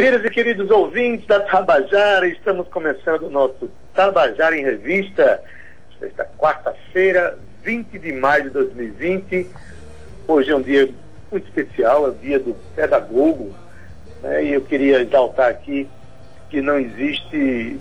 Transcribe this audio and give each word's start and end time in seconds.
Queridas 0.00 0.24
e 0.24 0.30
queridos 0.30 0.70
ouvintes 0.70 1.26
da 1.26 1.40
Tabajara, 1.40 2.26
estamos 2.26 2.66
começando 2.68 3.24
o 3.24 3.30
nosso 3.30 3.70
Tabajara 3.92 4.56
em 4.56 4.62
Revista, 4.62 5.42
esta 6.00 6.24
quarta-feira, 6.38 7.38
20 7.62 7.98
de 7.98 8.10
maio 8.10 8.44
de 8.44 8.48
2020. 8.48 9.46
Hoje 10.26 10.52
é 10.52 10.56
um 10.56 10.62
dia 10.62 10.88
muito 11.30 11.46
especial, 11.48 12.06
é 12.06 12.08
o 12.08 12.14
dia 12.14 12.38
do 12.38 12.56
pedagogo, 12.74 13.54
né? 14.22 14.42
e 14.42 14.54
eu 14.54 14.62
queria 14.62 15.02
exaltar 15.02 15.50
aqui 15.50 15.86
que 16.48 16.62
não 16.62 16.78
existe 16.78 17.78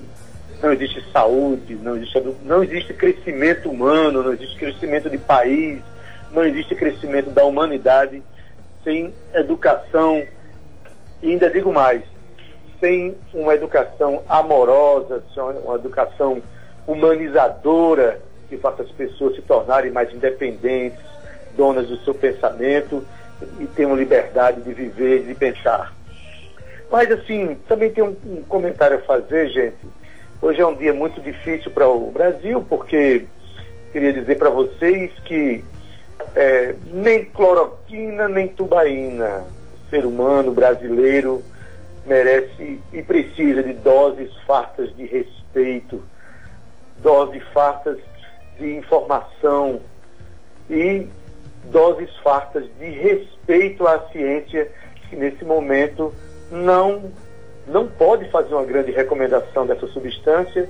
não 0.61 0.73
existe 0.73 1.01
saúde, 1.13 1.75
não 1.75 1.95
existe, 1.95 2.21
não 2.43 2.61
existe 2.61 2.93
crescimento 2.95 3.69
humano, 3.71 4.21
não 4.21 4.33
existe 4.33 4.57
crescimento 4.57 5.09
de 5.09 5.17
país, 5.17 5.79
não 6.33 6.43
existe 6.43 6.75
crescimento 6.75 7.29
da 7.29 7.45
humanidade 7.45 8.21
sem 8.83 9.13
educação 9.33 10.21
e 11.21 11.31
ainda 11.31 11.49
digo 11.49 11.73
mais, 11.73 12.01
sem 12.79 13.15
uma 13.33 13.53
educação 13.53 14.23
amorosa, 14.27 15.21
uma 15.65 15.75
educação 15.75 16.41
humanizadora 16.87 18.21
que 18.47 18.57
faça 18.57 18.83
as 18.83 18.91
pessoas 18.91 19.35
se 19.35 19.41
tornarem 19.41 19.91
mais 19.91 20.13
independentes, 20.13 20.99
donas 21.55 21.87
do 21.87 21.97
seu 21.97 22.13
pensamento 22.13 23.03
e 23.59 23.67
tenham 23.67 23.95
liberdade 23.95 24.61
de 24.61 24.73
viver 24.73 25.21
e 25.21 25.23
de 25.25 25.35
pensar. 25.35 25.93
Mas 26.89 27.11
assim, 27.11 27.57
também 27.67 27.91
tem 27.91 28.03
um, 28.03 28.15
um 28.25 28.43
comentário 28.47 28.97
a 28.97 29.01
fazer, 29.01 29.49
gente. 29.49 29.77
Hoje 30.41 30.61
é 30.61 30.65
um 30.65 30.73
dia 30.73 30.93
muito 30.93 31.21
difícil 31.21 31.69
para 31.69 31.87
o 31.87 32.09
Brasil, 32.11 32.65
porque 32.67 33.25
queria 33.91 34.13
dizer 34.13 34.37
para 34.37 34.49
vocês 34.49 35.11
que 35.25 35.63
é, 36.35 36.75
nem 36.91 37.25
cloroquina, 37.25 38.27
nem 38.27 38.47
tubaína 38.47 39.43
ser 39.89 40.05
humano 40.05 40.51
brasileiro 40.51 41.43
merece 42.05 42.79
e 42.91 43.03
precisa 43.03 43.61
de 43.61 43.73
doses 43.73 44.31
fartas 44.47 44.95
de 44.95 45.05
respeito, 45.05 46.03
doses 47.01 47.43
fartas 47.53 47.97
de 48.57 48.75
informação 48.75 49.79
e 50.69 51.07
doses 51.65 52.09
fartas 52.17 52.65
de 52.79 52.89
respeito 52.89 53.87
à 53.87 53.99
ciência 54.11 54.71
que 55.09 55.15
nesse 55.15 55.43
momento 55.43 56.13
não 56.51 57.11
não 57.67 57.87
pode 57.87 58.27
fazer 58.31 58.55
uma 58.55 58.65
grande 58.65 58.91
recomendação 58.91 59.63
dessa 59.67 59.85
substância, 59.87 60.67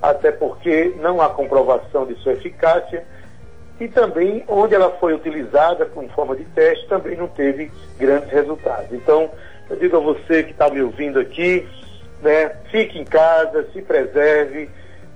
até 0.00 0.30
porque 0.30 0.94
não 1.00 1.20
há 1.20 1.28
comprovação 1.28 2.06
de 2.06 2.14
sua 2.16 2.34
eficácia 2.34 3.04
e 3.80 3.88
também 3.88 4.44
onde 4.48 4.74
ela 4.74 4.90
foi 4.92 5.14
utilizada 5.14 5.84
como 5.86 6.08
forma 6.10 6.34
de 6.34 6.44
teste 6.44 6.86
também 6.88 7.16
não 7.16 7.28
teve 7.28 7.70
grandes 7.98 8.30
resultados. 8.30 8.92
Então, 8.92 9.30
eu 9.68 9.76
digo 9.76 9.96
a 9.96 10.00
você 10.00 10.42
que 10.42 10.52
está 10.52 10.70
me 10.70 10.80
ouvindo 10.80 11.18
aqui, 11.18 11.66
né, 12.22 12.50
fique 12.70 12.98
em 12.98 13.04
casa, 13.04 13.66
se 13.72 13.82
preserve, 13.82 14.70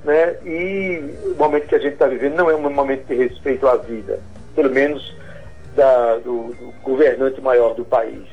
né, 0.04 0.36
e 0.44 1.14
o 1.24 1.34
momento 1.36 1.66
que 1.66 1.74
a 1.74 1.78
gente 1.78 1.94
está 1.94 2.06
vivendo 2.06 2.36
não 2.36 2.50
é 2.50 2.54
um 2.54 2.70
momento 2.70 3.06
de 3.06 3.14
respeito 3.14 3.66
à 3.66 3.76
vida, 3.76 4.20
pelo 4.54 4.70
menos 4.70 5.14
da, 5.74 6.16
do, 6.16 6.52
do 6.54 6.74
governante 6.82 7.40
maior 7.40 7.74
do 7.74 7.84
país. 7.84 8.28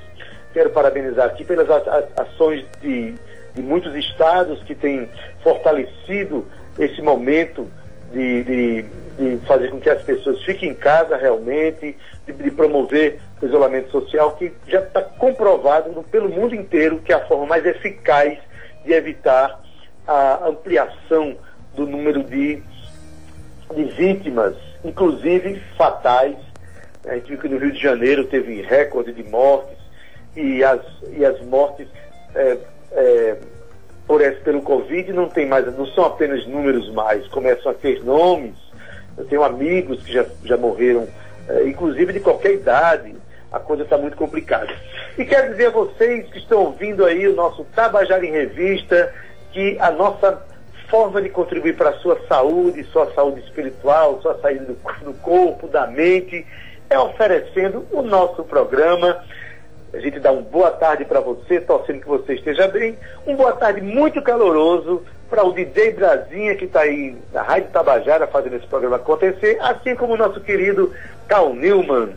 Quero 0.53 0.71
parabenizar 0.71 1.27
aqui 1.27 1.45
pelas 1.45 1.69
ações 2.17 2.65
de, 2.81 3.15
de 3.53 3.61
muitos 3.61 3.95
estados 3.95 4.61
que 4.63 4.73
têm 4.73 5.09
fortalecido 5.43 6.45
esse 6.79 7.01
momento 7.01 7.67
de, 8.11 8.43
de, 8.43 8.85
de, 9.17 9.45
fazer 9.45 9.69
com 9.69 9.79
que 9.79 9.89
as 9.89 10.01
pessoas 10.01 10.41
fiquem 10.43 10.69
em 10.69 10.73
casa 10.73 11.17
realmente, 11.17 11.95
de, 12.25 12.33
de 12.33 12.51
promover 12.51 13.19
o 13.41 13.45
isolamento 13.45 13.91
social, 13.91 14.35
que 14.35 14.51
já 14.67 14.79
está 14.79 15.01
comprovado 15.01 16.03
pelo 16.11 16.29
mundo 16.29 16.55
inteiro 16.55 16.99
que 16.99 17.11
é 17.11 17.15
a 17.15 17.25
forma 17.27 17.45
mais 17.45 17.65
eficaz 17.65 18.37
de 18.85 18.93
evitar 18.93 19.61
a 20.07 20.47
ampliação 20.47 21.35
do 21.75 21.85
número 21.85 22.23
de, 22.23 22.61
de 23.75 23.83
vítimas, 23.83 24.55
inclusive 24.83 25.61
fatais. 25.77 26.35
A 27.05 27.15
gente 27.15 27.27
viu 27.29 27.37
que 27.37 27.47
no 27.47 27.57
Rio 27.57 27.71
de 27.71 27.81
Janeiro 27.81 28.25
teve 28.25 28.61
recorde 28.61 29.13
de 29.13 29.23
mortes 29.23 29.77
e 30.35 30.63
as, 30.63 30.81
e 31.11 31.25
as 31.25 31.39
mortes 31.41 31.87
é, 32.35 32.57
é, 32.91 33.37
por 34.07 34.21
esse, 34.21 34.39
pelo 34.39 34.61
Covid 34.61 35.11
não 35.11 35.27
tem 35.27 35.45
mais, 35.45 35.65
não 35.77 35.85
são 35.87 36.05
apenas 36.05 36.47
números 36.47 36.89
mais, 36.93 37.27
começam 37.27 37.71
a 37.71 37.75
ter 37.75 38.03
nomes. 38.03 38.55
Eu 39.17 39.25
tenho 39.25 39.43
amigos 39.43 40.01
que 40.03 40.13
já, 40.13 40.25
já 40.45 40.55
morreram, 40.55 41.07
é, 41.49 41.67
inclusive 41.67 42.13
de 42.13 42.19
qualquer 42.21 42.53
idade. 42.53 43.15
A 43.51 43.59
coisa 43.59 43.83
está 43.83 43.97
muito 43.97 44.15
complicada. 44.15 44.73
E 45.17 45.25
quero 45.25 45.51
dizer 45.51 45.67
a 45.67 45.71
vocês 45.71 46.27
que 46.29 46.37
estão 46.37 46.59
ouvindo 46.59 47.05
aí 47.05 47.27
o 47.27 47.35
nosso 47.35 47.65
Tabajara 47.75 48.25
em 48.25 48.31
Revista, 48.31 49.13
que 49.51 49.77
a 49.79 49.91
nossa 49.91 50.41
forma 50.89 51.21
de 51.21 51.29
contribuir 51.29 51.75
para 51.75 51.89
a 51.89 51.99
sua 51.99 52.19
saúde, 52.27 52.83
sua 52.85 53.11
saúde 53.13 53.41
espiritual, 53.41 54.21
sua 54.21 54.37
saúde 54.39 54.59
do, 54.59 54.77
do 55.03 55.13
corpo, 55.21 55.67
da 55.67 55.87
mente, 55.87 56.45
é 56.89 56.97
oferecendo 56.97 57.85
o 57.91 58.01
nosso 58.01 58.43
programa 58.43 59.21
a 59.97 60.01
gente 60.01 60.19
dá 60.19 60.31
uma 60.31 60.43
boa 60.43 60.69
tarde 60.69 61.03
para 61.05 61.19
você, 61.19 61.59
torcendo 61.59 62.01
que 62.01 62.07
você 62.07 62.35
esteja 62.35 62.67
bem. 62.67 62.95
Um 63.25 63.35
boa 63.35 63.53
tarde 63.53 63.81
muito 63.81 64.21
caloroso 64.21 65.03
para 65.27 65.43
o 65.43 65.51
DJ 65.51 65.93
Brasinha, 65.93 66.55
que 66.55 66.65
está 66.65 66.81
aí 66.81 67.17
na 67.33 67.41
Rádio 67.41 67.71
Tabajara 67.71 68.27
fazendo 68.27 68.57
esse 68.57 68.67
programa 68.67 68.97
acontecer, 68.97 69.57
assim 69.59 69.95
como 69.95 70.13
o 70.13 70.17
nosso 70.17 70.39
querido 70.39 70.93
Cal 71.27 71.53
Newman. 71.53 72.09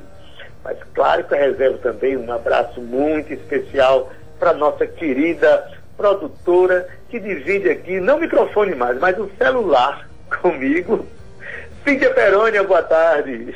Mas 0.62 0.76
claro 0.94 1.24
que 1.24 1.32
eu 1.32 1.38
reservo 1.38 1.78
também 1.78 2.18
um 2.18 2.30
abraço 2.30 2.82
muito 2.82 3.32
especial 3.32 4.10
para 4.38 4.52
nossa 4.52 4.86
querida 4.86 5.70
produtora 5.96 6.86
que 7.08 7.18
divide 7.18 7.70
aqui, 7.70 7.98
não 7.98 8.18
o 8.18 8.20
microfone 8.20 8.74
mais, 8.74 8.98
mas 8.98 9.18
o 9.18 9.30
celular 9.38 10.06
comigo. 10.42 11.06
Cíntia 11.82 12.10
Perônia, 12.10 12.62
boa 12.62 12.82
tarde. 12.82 13.54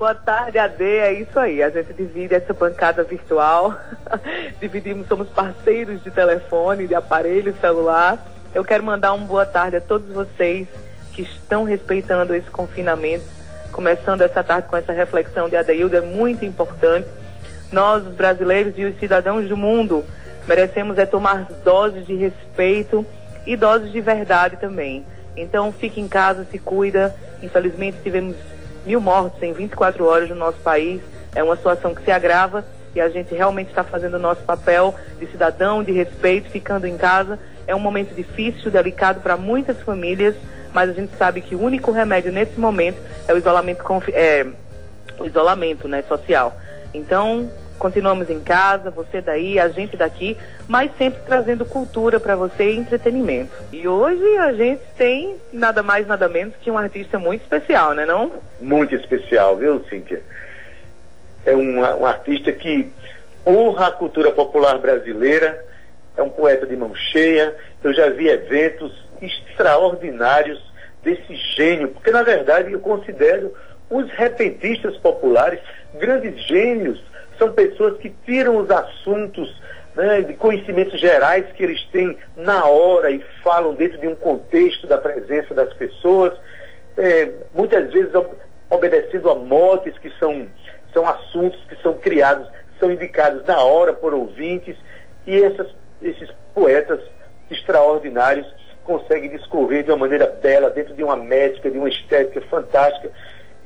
Boa 0.00 0.14
tarde, 0.14 0.58
AD. 0.58 0.82
É 0.82 1.12
isso 1.12 1.38
aí. 1.38 1.62
A 1.62 1.68
gente 1.68 1.92
divide 1.92 2.34
essa 2.34 2.54
bancada 2.54 3.04
virtual. 3.04 3.78
Dividimos, 4.58 5.06
somos 5.06 5.28
parceiros 5.28 6.02
de 6.02 6.10
telefone, 6.10 6.86
de 6.86 6.94
aparelho 6.94 7.54
celular. 7.60 8.18
Eu 8.54 8.64
quero 8.64 8.82
mandar 8.82 9.12
uma 9.12 9.26
boa 9.26 9.44
tarde 9.44 9.76
a 9.76 9.80
todos 9.80 10.08
vocês 10.08 10.66
que 11.12 11.20
estão 11.20 11.64
respeitando 11.64 12.34
esse 12.34 12.48
confinamento. 12.48 13.26
Começando 13.72 14.22
essa 14.22 14.42
tarde 14.42 14.68
com 14.68 14.76
essa 14.78 14.90
reflexão 14.90 15.50
de 15.50 15.56
Adeildo, 15.56 15.94
é 15.94 16.00
muito 16.00 16.46
importante. 16.46 17.06
Nós, 17.70 18.02
os 18.06 18.14
brasileiros 18.14 18.72
e 18.78 18.86
os 18.86 18.98
cidadãos 18.98 19.50
do 19.50 19.56
mundo, 19.56 20.02
merecemos 20.48 20.96
é 20.96 21.04
tomar 21.04 21.46
doses 21.62 22.06
de 22.06 22.14
respeito 22.14 23.04
e 23.44 23.54
doses 23.54 23.92
de 23.92 24.00
verdade 24.00 24.56
também. 24.56 25.04
Então, 25.36 25.70
fique 25.70 26.00
em 26.00 26.08
casa, 26.08 26.46
se 26.50 26.58
cuida. 26.58 27.14
Infelizmente, 27.42 27.98
tivemos 28.02 28.34
mil 28.84 29.00
mortos 29.00 29.42
em 29.42 29.52
24 29.52 30.04
horas 30.04 30.28
no 30.28 30.34
nosso 30.34 30.58
país. 30.58 31.00
É 31.34 31.42
uma 31.42 31.56
situação 31.56 31.94
que 31.94 32.02
se 32.02 32.10
agrava 32.10 32.64
e 32.94 33.00
a 33.00 33.08
gente 33.08 33.34
realmente 33.34 33.68
está 33.68 33.84
fazendo 33.84 34.14
o 34.14 34.18
nosso 34.18 34.42
papel 34.42 34.94
de 35.18 35.26
cidadão, 35.28 35.82
de 35.82 35.92
respeito, 35.92 36.50
ficando 36.50 36.86
em 36.86 36.96
casa. 36.96 37.38
É 37.66 37.74
um 37.74 37.80
momento 37.80 38.14
difícil, 38.14 38.70
delicado 38.70 39.20
para 39.20 39.36
muitas 39.36 39.80
famílias, 39.82 40.34
mas 40.72 40.90
a 40.90 40.92
gente 40.92 41.16
sabe 41.16 41.40
que 41.40 41.54
o 41.54 41.62
único 41.62 41.92
remédio 41.92 42.32
nesse 42.32 42.58
momento 42.58 43.00
é 43.28 43.32
o 43.32 43.38
isolamento, 43.38 43.84
é, 44.08 44.46
o 45.18 45.24
isolamento 45.24 45.86
né, 45.86 46.02
social. 46.02 46.56
Então, 46.92 47.48
continuamos 47.80 48.28
em 48.28 48.38
casa, 48.40 48.90
você 48.90 49.22
daí, 49.22 49.58
a 49.58 49.68
gente 49.68 49.96
daqui, 49.96 50.36
mas 50.68 50.90
sempre 50.98 51.22
trazendo 51.26 51.64
cultura 51.64 52.20
para 52.20 52.36
você 52.36 52.72
e 52.72 52.76
entretenimento. 52.76 53.52
E 53.72 53.88
hoje 53.88 54.36
a 54.36 54.52
gente 54.52 54.82
tem 54.98 55.36
nada 55.50 55.82
mais, 55.82 56.06
nada 56.06 56.28
menos 56.28 56.54
que 56.60 56.70
um 56.70 56.76
artista 56.76 57.18
muito 57.18 57.40
especial, 57.40 57.94
né 57.94 58.04
não? 58.04 58.30
Muito 58.60 58.94
especial, 58.94 59.56
viu, 59.56 59.82
Cíntia? 59.88 60.20
É 61.46 61.56
um, 61.56 61.80
um 61.80 62.06
artista 62.06 62.52
que 62.52 62.92
honra 63.46 63.86
a 63.86 63.92
cultura 63.92 64.30
popular 64.30 64.78
brasileira, 64.78 65.64
é 66.16 66.22
um 66.22 66.28
poeta 66.28 66.66
de 66.66 66.76
mão 66.76 66.94
cheia, 66.94 67.56
eu 67.82 67.94
já 67.94 68.10
vi 68.10 68.28
eventos 68.28 68.92
extraordinários 69.22 70.62
desse 71.02 71.34
gênio, 71.56 71.88
porque 71.88 72.10
na 72.10 72.22
verdade 72.22 72.72
eu 72.72 72.80
considero 72.80 73.54
os 73.88 74.10
repentistas 74.10 74.98
populares 74.98 75.60
grandes 75.98 76.38
gênios 76.46 77.09
são 77.40 77.52
pessoas 77.52 77.96
que 77.96 78.10
tiram 78.26 78.58
os 78.58 78.70
assuntos 78.70 79.50
né, 79.96 80.20
de 80.20 80.34
conhecimentos 80.34 81.00
gerais 81.00 81.46
que 81.52 81.62
eles 81.62 81.82
têm 81.86 82.16
na 82.36 82.66
hora 82.66 83.10
e 83.10 83.24
falam 83.42 83.74
dentro 83.74 83.98
de 83.98 84.06
um 84.06 84.14
contexto 84.14 84.86
da 84.86 84.98
presença 84.98 85.54
das 85.54 85.72
pessoas, 85.72 86.38
é, 86.98 87.30
muitas 87.54 87.90
vezes 87.90 88.12
obedecendo 88.68 89.30
a 89.30 89.34
motes 89.34 89.96
que 89.98 90.10
são, 90.18 90.46
são 90.92 91.08
assuntos 91.08 91.58
que 91.64 91.80
são 91.82 91.94
criados, 91.94 92.46
são 92.78 92.92
indicados 92.92 93.44
na 93.46 93.58
hora 93.58 93.94
por 93.94 94.12
ouvintes, 94.12 94.76
e 95.26 95.42
essas, 95.42 95.68
esses 96.02 96.30
poetas 96.54 97.00
extraordinários 97.50 98.46
conseguem 98.84 99.30
discorrer 99.30 99.82
de 99.82 99.90
uma 99.90 99.98
maneira 99.98 100.26
bela, 100.26 100.68
dentro 100.68 100.94
de 100.94 101.02
uma 101.02 101.16
médica, 101.16 101.70
de 101.70 101.78
uma 101.78 101.88
estética 101.88 102.40
fantástica. 102.42 103.10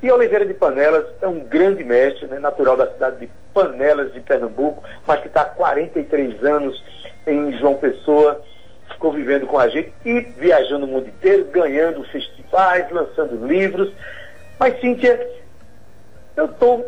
E 0.01 0.11
Oliveira 0.11 0.45
de 0.45 0.53
Panelas 0.53 1.05
é 1.21 1.27
um 1.27 1.39
grande 1.39 1.83
mestre, 1.83 2.27
né, 2.27 2.39
natural 2.39 2.77
da 2.77 2.91
cidade 2.91 3.17
de 3.17 3.29
Panelas 3.53 4.13
de 4.13 4.19
Pernambuco, 4.19 4.83
mas 5.07 5.21
que 5.21 5.27
está 5.27 5.41
há 5.41 5.45
43 5.45 6.43
anos 6.43 6.83
em 7.25 7.57
João 7.57 7.75
Pessoa, 7.75 8.41
convivendo 8.99 9.47
com 9.47 9.57
a 9.57 9.67
gente 9.67 9.93
e 10.03 10.19
viajando 10.19 10.85
o 10.85 10.87
mundo 10.87 11.07
inteiro, 11.07 11.45
ganhando 11.45 12.03
festivais, 12.05 12.89
lançando 12.91 13.45
livros. 13.45 13.91
Mas, 14.59 14.79
Cíntia, 14.79 15.27
eu 16.35 16.45
estou 16.45 16.85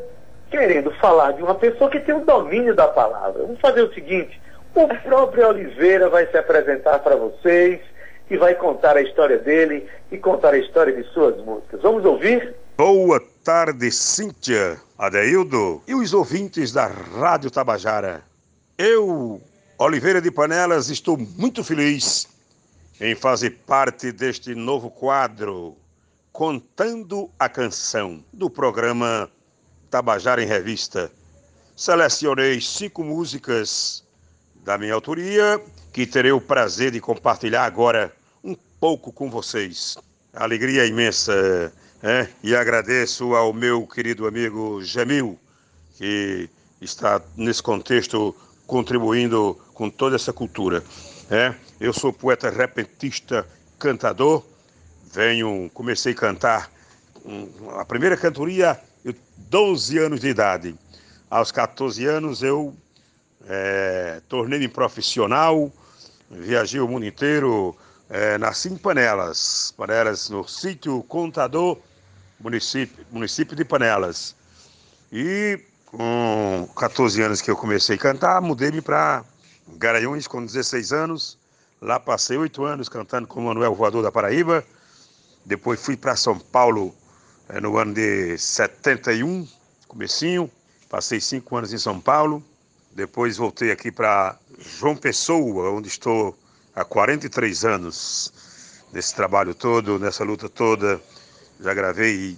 querendo 0.49 0.91
falar 0.91 1.33
de 1.33 1.43
uma 1.43 1.55
pessoa 1.55 1.89
que 1.89 1.99
tem 1.99 2.15
o 2.15 2.25
domínio 2.25 2.75
da 2.75 2.87
palavra. 2.87 3.43
Vamos 3.43 3.59
fazer 3.59 3.81
o 3.81 3.93
seguinte: 3.93 4.39
o 4.75 4.87
próprio 4.87 5.47
Oliveira 5.47 6.09
vai 6.09 6.27
se 6.27 6.37
apresentar 6.37 6.99
para 6.99 7.15
vocês 7.15 7.79
e 8.29 8.37
vai 8.37 8.55
contar 8.55 8.97
a 8.97 9.01
história 9.01 9.37
dele 9.37 9.87
e 10.11 10.17
contar 10.17 10.53
a 10.53 10.57
história 10.57 10.93
de 10.93 11.03
suas 11.09 11.37
músicas. 11.37 11.81
Vamos 11.81 12.05
ouvir? 12.05 12.55
Boa 12.77 13.19
tarde, 13.43 13.91
Cíntia, 13.91 14.79
Adeildo 14.99 15.81
e 15.87 15.95
os 15.95 16.13
ouvintes 16.13 16.71
da 16.71 16.85
Rádio 16.85 17.49
Tabajara. 17.49 18.23
Eu, 18.77 19.41
Oliveira 19.79 20.21
de 20.21 20.29
Panelas, 20.29 20.87
estou 20.87 21.17
muito 21.17 21.63
feliz 21.63 22.27
em 23.01 23.15
fazer 23.15 23.61
parte 23.65 24.11
deste 24.11 24.53
novo 24.53 24.91
quadro, 24.91 25.75
Contando 26.31 27.31
a 27.39 27.49
Canção, 27.49 28.23
do 28.31 28.47
programa 28.47 29.27
Tabajara 29.89 30.43
em 30.43 30.45
Revista. 30.45 31.11
Selecionei 31.75 32.61
cinco 32.61 33.03
músicas 33.03 34.03
da 34.63 34.77
minha 34.77 34.93
autoria 34.93 35.59
que 35.91 36.05
terei 36.05 36.31
o 36.31 36.39
prazer 36.39 36.91
de 36.91 37.01
compartilhar 37.01 37.65
agora 37.65 38.15
um 38.43 38.55
pouco 38.79 39.11
com 39.11 39.31
vocês. 39.31 39.97
Alegria 40.31 40.85
imensa 40.85 41.73
é? 42.01 42.27
E 42.43 42.55
agradeço 42.55 43.35
ao 43.35 43.51
meu 43.53 43.85
querido 43.87 44.27
amigo 44.27 44.83
Gemil, 44.83 45.39
que 45.95 46.49
está 46.81 47.21
nesse 47.35 47.61
contexto 47.61 48.35
contribuindo 48.65 49.59
com 49.73 49.89
toda 49.89 50.15
essa 50.15 50.31
cultura. 50.31 50.83
É? 51.29 51.53
Eu 51.79 51.93
sou 51.93 52.13
poeta 52.13 52.49
repentista, 52.49 53.47
cantador. 53.79 54.43
Venho, 55.11 55.69
comecei 55.73 56.13
a 56.13 56.15
cantar 56.15 56.71
a 57.77 57.85
primeira 57.85 58.15
cantoria, 58.15 58.79
eu 59.03 59.13
12 59.49 59.97
anos 59.97 60.21
de 60.21 60.29
idade. 60.29 60.75
Aos 61.29 61.51
14 61.51 62.05
anos 62.05 62.41
eu 62.41 62.73
é, 63.47 64.21
tornei-me 64.27 64.67
profissional, 64.67 65.71
viajei 66.29 66.79
o 66.79 66.87
mundo 66.87 67.05
inteiro, 67.05 67.75
é, 68.09 68.37
nasci 68.37 68.69
em 68.69 68.77
Panelas, 68.77 69.73
Panelas 69.75 70.29
no 70.29 70.47
sítio 70.47 71.03
Contador, 71.03 71.77
município, 72.39 73.05
município 73.11 73.55
de 73.55 73.65
Panelas. 73.65 74.35
E 75.11 75.59
com 75.85 76.69
14 76.75 77.21
anos 77.21 77.41
que 77.41 77.49
eu 77.49 77.55
comecei 77.55 77.95
a 77.95 77.99
cantar, 77.99 78.41
mudei-me 78.41 78.81
para 78.81 79.23
Garanhuns 79.77 80.27
com 80.27 80.45
16 80.45 80.91
anos. 80.91 81.37
Lá 81.81 81.99
passei 81.99 82.37
oito 82.37 82.63
anos 82.63 82.89
cantando 82.89 83.27
com 83.27 83.39
o 83.39 83.43
Manuel 83.43 83.75
Voador 83.75 84.03
da 84.03 84.11
Paraíba. 84.11 84.63
Depois 85.45 85.79
fui 85.79 85.95
para 85.95 86.15
São 86.15 86.37
Paulo 86.37 86.93
é, 87.47 87.61
no 87.61 87.77
ano 87.77 87.93
de 87.93 88.37
71, 88.37 89.47
comecinho. 89.87 90.51
Passei 90.89 91.21
cinco 91.21 91.55
anos 91.55 91.71
em 91.71 91.77
São 91.77 91.99
Paulo. 91.99 92.43
Depois 92.91 93.37
voltei 93.37 93.71
aqui 93.71 93.91
para 93.91 94.37
João 94.57 94.95
Pessoa, 94.95 95.69
onde 95.71 95.87
estou 95.87 96.37
há 96.75 96.83
43 96.83 97.63
anos 97.65 98.33
nesse 98.91 99.13
trabalho 99.13 99.53
todo, 99.53 99.99
nessa 99.99 100.23
luta 100.23 100.49
toda 100.49 100.99
já 101.59 101.73
gravei 101.73 102.37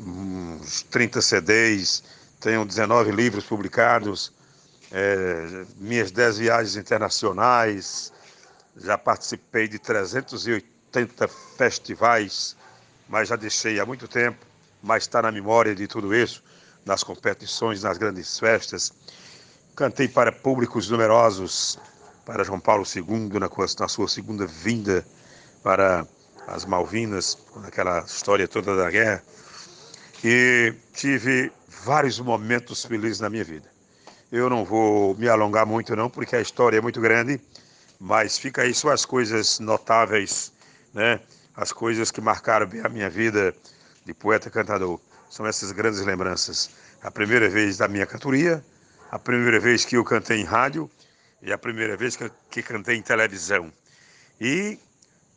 uns 0.00 0.82
30 0.82 1.20
CDs, 1.20 2.02
tenho 2.40 2.64
19 2.64 3.10
livros 3.10 3.44
publicados, 3.44 4.32
é, 4.92 5.64
minhas 5.76 6.10
10 6.10 6.38
viagens 6.38 6.76
internacionais, 6.76 8.12
já 8.76 8.96
participei 8.96 9.68
de 9.68 9.78
380 9.78 11.28
festivais, 11.56 12.56
mas 13.08 13.28
já 13.28 13.36
deixei 13.36 13.80
há 13.80 13.86
muito 13.86 14.06
tempo, 14.06 14.46
mas 14.82 15.04
está 15.04 15.20
na 15.22 15.32
memória 15.32 15.74
de 15.74 15.86
tudo 15.86 16.14
isso, 16.14 16.42
nas 16.84 17.02
competições, 17.02 17.82
nas 17.82 17.98
grandes 17.98 18.38
festas. 18.38 18.92
Cantei 19.74 20.08
para 20.08 20.32
públicos 20.32 20.88
numerosos, 20.88 21.78
para 22.24 22.44
João 22.44 22.60
Paulo 22.60 22.84
II, 22.84 23.38
na, 23.38 23.48
na 23.80 23.88
sua 23.88 24.08
segunda 24.08 24.46
vinda 24.46 25.04
para 25.62 26.06
as 26.48 26.64
Malvinas, 26.64 27.38
aquela 27.64 28.00
história 28.00 28.48
toda 28.48 28.76
da 28.76 28.90
guerra, 28.90 29.22
e 30.24 30.74
tive 30.94 31.52
vários 31.84 32.18
momentos 32.18 32.84
felizes 32.84 33.20
na 33.20 33.30
minha 33.30 33.44
vida. 33.44 33.70
Eu 34.30 34.50
não 34.50 34.64
vou 34.64 35.14
me 35.14 35.28
alongar 35.28 35.64
muito 35.64 35.94
não, 35.94 36.10
porque 36.10 36.36
a 36.36 36.40
história 36.40 36.78
é 36.78 36.80
muito 36.80 37.00
grande, 37.00 37.40
mas 37.98 38.38
fica 38.38 38.62
aí 38.62 38.74
só 38.74 38.90
as 38.90 39.04
coisas 39.04 39.58
notáveis, 39.58 40.52
né? 40.92 41.20
As 41.56 41.72
coisas 41.72 42.10
que 42.10 42.20
marcaram 42.20 42.66
bem 42.66 42.80
a 42.84 42.88
minha 42.88 43.10
vida 43.10 43.54
de 44.04 44.14
poeta 44.14 44.50
cantador. 44.50 45.00
São 45.30 45.46
essas 45.46 45.72
grandes 45.72 46.00
lembranças. 46.00 46.70
A 47.02 47.10
primeira 47.10 47.48
vez 47.48 47.76
da 47.78 47.88
minha 47.88 48.06
cantoria, 48.06 48.64
a 49.10 49.18
primeira 49.18 49.58
vez 49.58 49.84
que 49.84 49.96
eu 49.96 50.04
cantei 50.04 50.40
em 50.40 50.44
rádio 50.44 50.90
e 51.42 51.52
a 51.52 51.58
primeira 51.58 51.96
vez 51.96 52.16
que, 52.16 52.30
que 52.50 52.62
cantei 52.62 52.96
em 52.96 53.02
televisão. 53.02 53.72
E 54.40 54.78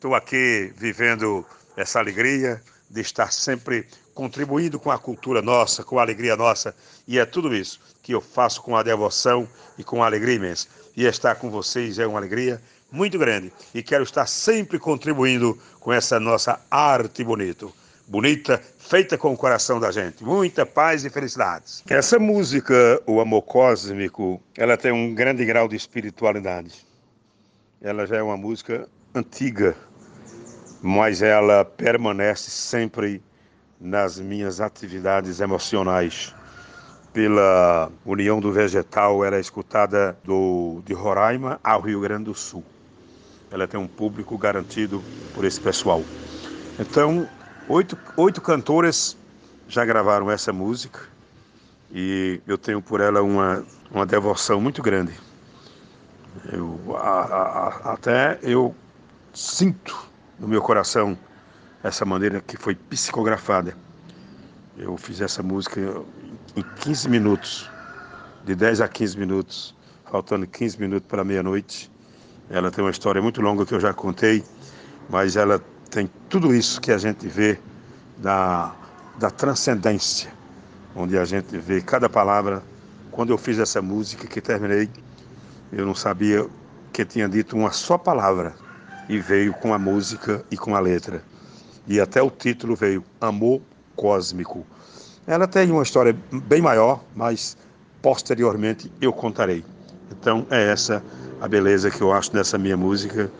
Estou 0.02 0.16
aqui 0.16 0.72
vivendo 0.76 1.46
essa 1.76 2.00
alegria 2.00 2.60
de 2.90 3.00
estar 3.00 3.32
sempre 3.32 3.86
contribuindo 4.12 4.80
com 4.80 4.90
a 4.90 4.98
cultura 4.98 5.40
nossa, 5.40 5.84
com 5.84 5.96
a 5.96 6.02
alegria 6.02 6.34
nossa. 6.34 6.74
E 7.06 7.20
é 7.20 7.24
tudo 7.24 7.54
isso 7.54 7.78
que 8.02 8.10
eu 8.10 8.20
faço 8.20 8.62
com 8.62 8.76
a 8.76 8.82
devoção 8.82 9.48
e 9.78 9.84
com 9.84 10.02
a 10.02 10.06
alegria 10.06 10.34
imensa. 10.34 10.66
E 10.96 11.04
estar 11.04 11.36
com 11.36 11.50
vocês 11.50 12.00
é 12.00 12.06
uma 12.08 12.18
alegria 12.18 12.60
muito 12.90 13.16
grande. 13.16 13.52
E 13.72 13.80
quero 13.80 14.02
estar 14.02 14.26
sempre 14.26 14.76
contribuindo 14.76 15.56
com 15.78 15.92
essa 15.92 16.18
nossa 16.18 16.58
arte 16.68 17.22
bonito. 17.22 17.72
Bonita, 18.08 18.60
feita 18.80 19.16
com 19.16 19.32
o 19.32 19.36
coração 19.36 19.78
da 19.78 19.92
gente. 19.92 20.24
Muita 20.24 20.66
paz 20.66 21.04
e 21.04 21.10
felicidades. 21.10 21.84
Essa 21.88 22.18
música, 22.18 23.00
O 23.06 23.20
Amor 23.20 23.42
Cósmico, 23.42 24.42
ela 24.58 24.76
tem 24.76 24.90
um 24.90 25.14
grande 25.14 25.44
grau 25.44 25.68
de 25.68 25.76
espiritualidade. 25.76 26.84
Ela 27.80 28.04
já 28.04 28.16
é 28.16 28.22
uma 28.22 28.36
música 28.36 28.88
antiga, 29.14 29.76
mas 30.82 31.22
ela 31.22 31.64
permanece 31.64 32.50
sempre 32.50 33.22
nas 33.80 34.18
minhas 34.18 34.60
atividades 34.60 35.40
emocionais. 35.40 36.34
Pela 37.12 37.90
União 38.04 38.40
do 38.40 38.50
Vegetal, 38.50 39.24
ela 39.24 39.36
é 39.36 39.40
escutada 39.40 40.18
do, 40.24 40.82
de 40.84 40.92
Roraima 40.92 41.60
ao 41.62 41.80
Rio 41.82 42.00
Grande 42.00 42.24
do 42.24 42.34
Sul. 42.34 42.64
Ela 43.50 43.68
tem 43.68 43.78
um 43.78 43.86
público 43.86 44.36
garantido 44.36 45.02
por 45.34 45.44
esse 45.44 45.60
pessoal. 45.60 46.02
Então, 46.80 47.28
oito, 47.68 47.96
oito 48.16 48.40
cantoras 48.40 49.16
já 49.68 49.84
gravaram 49.84 50.30
essa 50.30 50.52
música 50.52 51.00
e 51.92 52.40
eu 52.46 52.56
tenho 52.56 52.80
por 52.80 53.00
ela 53.02 53.22
uma, 53.22 53.62
uma 53.90 54.06
devoção 54.06 54.58
muito 54.58 54.82
grande. 54.82 55.12
Eu, 56.50 56.96
a, 56.96 57.20
a, 57.20 57.92
até 57.92 58.38
eu 58.42 58.74
sinto 59.34 60.11
no 60.42 60.48
meu 60.48 60.60
coração 60.60 61.16
essa 61.84 62.04
maneira 62.04 62.40
que 62.40 62.56
foi 62.56 62.74
psicografada. 62.74 63.76
Eu 64.76 64.96
fiz 64.96 65.20
essa 65.20 65.40
música 65.40 65.80
em 66.56 66.62
15 66.80 67.08
minutos, 67.08 67.70
de 68.44 68.56
10 68.56 68.80
a 68.80 68.88
15 68.88 69.18
minutos, 69.18 69.74
faltando 70.10 70.44
15 70.46 70.80
minutos 70.80 71.08
para 71.08 71.22
meia-noite. 71.22 71.90
Ela 72.50 72.72
tem 72.72 72.84
uma 72.84 72.90
história 72.90 73.22
muito 73.22 73.40
longa 73.40 73.64
que 73.64 73.72
eu 73.72 73.78
já 73.78 73.94
contei, 73.94 74.44
mas 75.08 75.36
ela 75.36 75.62
tem 75.90 76.10
tudo 76.28 76.52
isso 76.52 76.80
que 76.80 76.90
a 76.90 76.98
gente 76.98 77.28
vê 77.28 77.58
da, 78.18 78.74
da 79.18 79.30
transcendência, 79.30 80.32
onde 80.96 81.16
a 81.16 81.24
gente 81.24 81.56
vê 81.56 81.80
cada 81.80 82.08
palavra. 82.08 82.64
Quando 83.12 83.30
eu 83.30 83.38
fiz 83.38 83.60
essa 83.60 83.80
música 83.80 84.26
que 84.26 84.40
terminei, 84.40 84.90
eu 85.72 85.86
não 85.86 85.94
sabia 85.94 86.48
que 86.92 87.04
tinha 87.04 87.28
dito 87.28 87.56
uma 87.56 87.70
só 87.70 87.96
palavra 87.96 88.61
e 89.08 89.18
veio 89.18 89.52
com 89.52 89.74
a 89.74 89.78
música 89.78 90.44
e 90.50 90.56
com 90.56 90.74
a 90.74 90.80
letra. 90.80 91.22
E 91.86 92.00
até 92.00 92.22
o 92.22 92.30
título 92.30 92.76
veio 92.76 93.04
Amor 93.20 93.60
Cósmico. 93.96 94.64
Ela 95.26 95.46
tem 95.46 95.70
uma 95.70 95.82
história 95.82 96.16
bem 96.32 96.60
maior, 96.60 97.02
mas 97.14 97.56
posteriormente 98.00 98.90
eu 99.00 99.12
contarei. 99.12 99.64
Então 100.10 100.46
é 100.50 100.70
essa 100.70 101.02
a 101.40 101.48
beleza 101.48 101.90
que 101.90 102.00
eu 102.00 102.12
acho 102.12 102.34
nessa 102.34 102.58
minha 102.58 102.76
música 102.76 103.30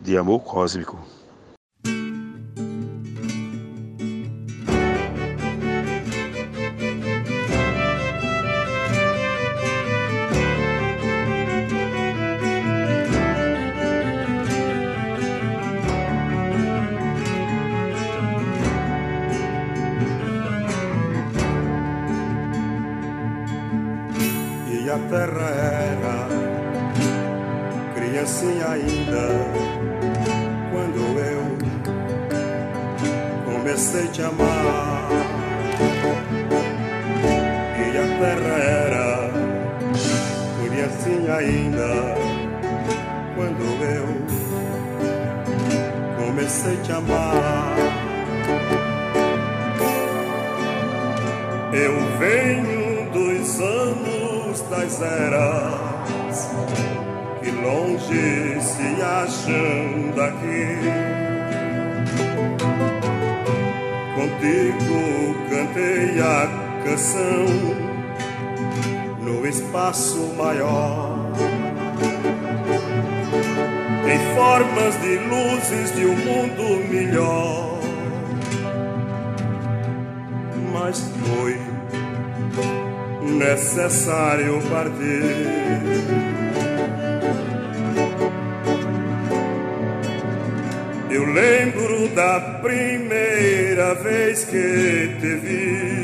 de 0.00 0.16
amor 0.16 0.40
cósmico. 0.40 1.15
Que 57.42 57.50
longe 57.50 58.60
se 58.60 59.02
acham 59.02 60.12
daqui. 60.16 60.78
Contigo 64.14 65.34
cantei 65.50 66.20
a 66.20 66.48
canção 66.84 67.46
no 69.20 69.46
espaço 69.46 70.34
maior. 70.36 71.16
Em 74.08 74.34
formas 74.34 75.00
de 75.00 75.18
luzes 75.18 75.94
de 75.94 76.06
um 76.06 76.16
mundo 76.16 76.88
melhor. 76.88 77.80
Mas 80.72 81.00
foi 81.00 81.75
necessário 83.36 84.60
partir. 84.70 85.76
Eu 91.10 91.24
lembro 91.24 92.08
da 92.14 92.40
primeira 92.62 93.94
vez 93.94 94.44
que 94.44 95.16
te 95.20 95.34
vi. 95.36 95.96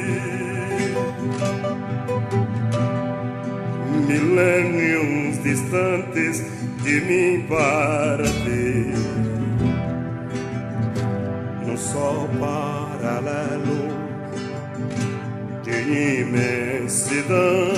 Milênios 4.06 5.42
distantes 5.42 6.42
de 6.82 7.00
mim 7.00 7.46
para 7.48 8.24
ti. 8.24 8.92
No 11.66 11.76
sol 11.76 12.28
paralelo 12.40 14.02
de 15.62 15.84
imensidão. 16.92 17.72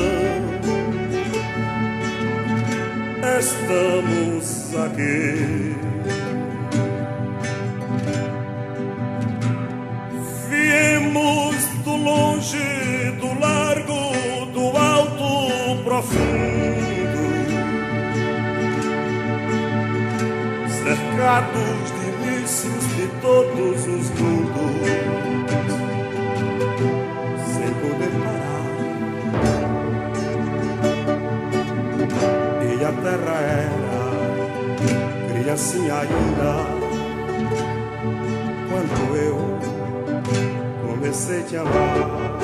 Estamos 3.38 4.75
aqui. 4.85 5.75
Longe 12.04 13.12
do 13.18 13.40
largo, 13.40 14.47
do 14.52 14.76
alto 14.76 15.83
profundo, 15.85 17.25
cercados 20.83 21.92
de 21.92 22.09
mísseis 22.26 22.85
de 22.97 23.06
todos 23.23 23.87
os 23.87 24.11
mundos, 24.21 25.24
criancinha 35.54 35.94
ainda 36.00 36.66
quando 38.68 39.16
eu 39.16 39.38
comecei 40.88 41.40
a 41.40 41.44
te 41.44 41.56
amar. 41.56 42.38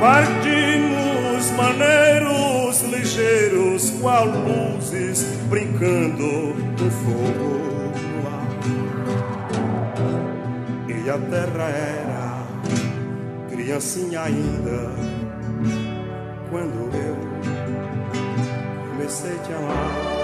Partimos 0.00 1.50
maneiros 1.52 2.82
ligeiros, 2.82 3.90
qual 4.00 4.26
luzes 4.26 5.22
brincando 5.48 6.56
no 6.56 6.90
fogo 6.90 7.62
no 8.10 8.26
ar. 8.26 8.48
E 10.88 11.08
a 11.08 11.18
terra 11.18 11.68
era 11.68 12.42
criancinha 13.48 14.22
ainda 14.22 14.90
quando 16.50 16.90
eu 16.96 17.03
a 19.26 19.38
te 19.42 19.52
amar. 19.52 20.14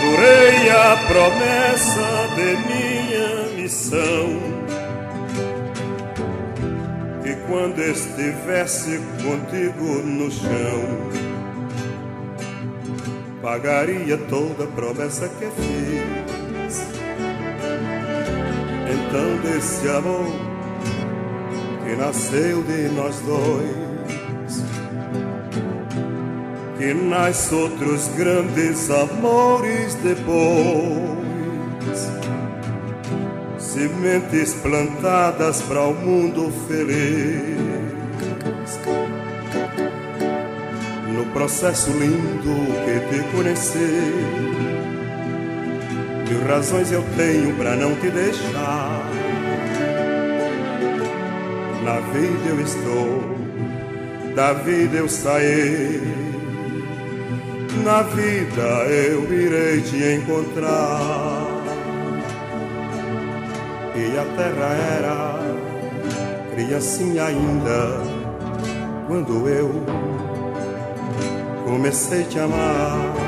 Jurei 0.00 0.70
a 0.70 0.96
promessa 1.08 2.28
de 2.36 2.50
minha 2.68 3.62
missão 3.62 4.28
que 7.22 7.34
quando 7.46 7.80
estivesse 7.80 9.00
contigo 9.22 10.02
no 10.02 10.30
chão 10.30 11.30
pagaria 13.40 14.18
toda 14.18 14.64
a 14.64 14.66
promessa 14.66 15.28
que 15.28 15.46
fiz. 15.46 16.19
Então 18.92 19.36
desse 19.42 19.88
amor 19.88 20.26
que 21.84 21.96
nasceu 21.96 22.62
de 22.62 22.88
nós 22.94 23.20
dois 23.20 23.90
que 26.80 26.94
nasce 26.94 27.54
outros 27.54 28.08
grandes 28.16 28.90
amores 28.90 29.94
depois. 29.96 31.20
Sementes 33.58 34.54
plantadas 34.54 35.60
para 35.60 35.82
o 35.82 35.94
mundo 35.94 36.50
feliz. 36.66 37.60
No 41.14 41.26
processo 41.34 41.90
lindo 41.90 42.56
que 42.86 42.98
te 43.10 43.22
conhecer, 43.36 44.99
mil 46.30 46.46
razões 46.46 46.90
eu 46.90 47.04
tenho 47.16 47.54
para 47.56 47.76
não 47.76 47.94
te 47.96 48.08
deixar. 48.08 49.04
Na 51.84 52.00
vida 52.00 52.48
eu 52.48 52.60
estou, 52.60 54.34
da 54.34 54.52
vida 54.52 54.96
eu 54.98 55.08
saí 55.08 56.30
na 57.84 58.02
vida 58.02 58.62
eu 58.88 59.32
irei 59.32 59.80
te 59.80 59.96
encontrar. 59.96 61.46
E 63.94 64.18
a 64.18 64.24
terra 64.36 64.74
era 64.98 65.40
criancinha 66.54 67.24
ainda 67.26 68.00
quando 69.06 69.48
eu 69.48 69.70
comecei 71.64 72.22
a 72.22 72.26
te 72.26 72.38
amar. 72.38 73.19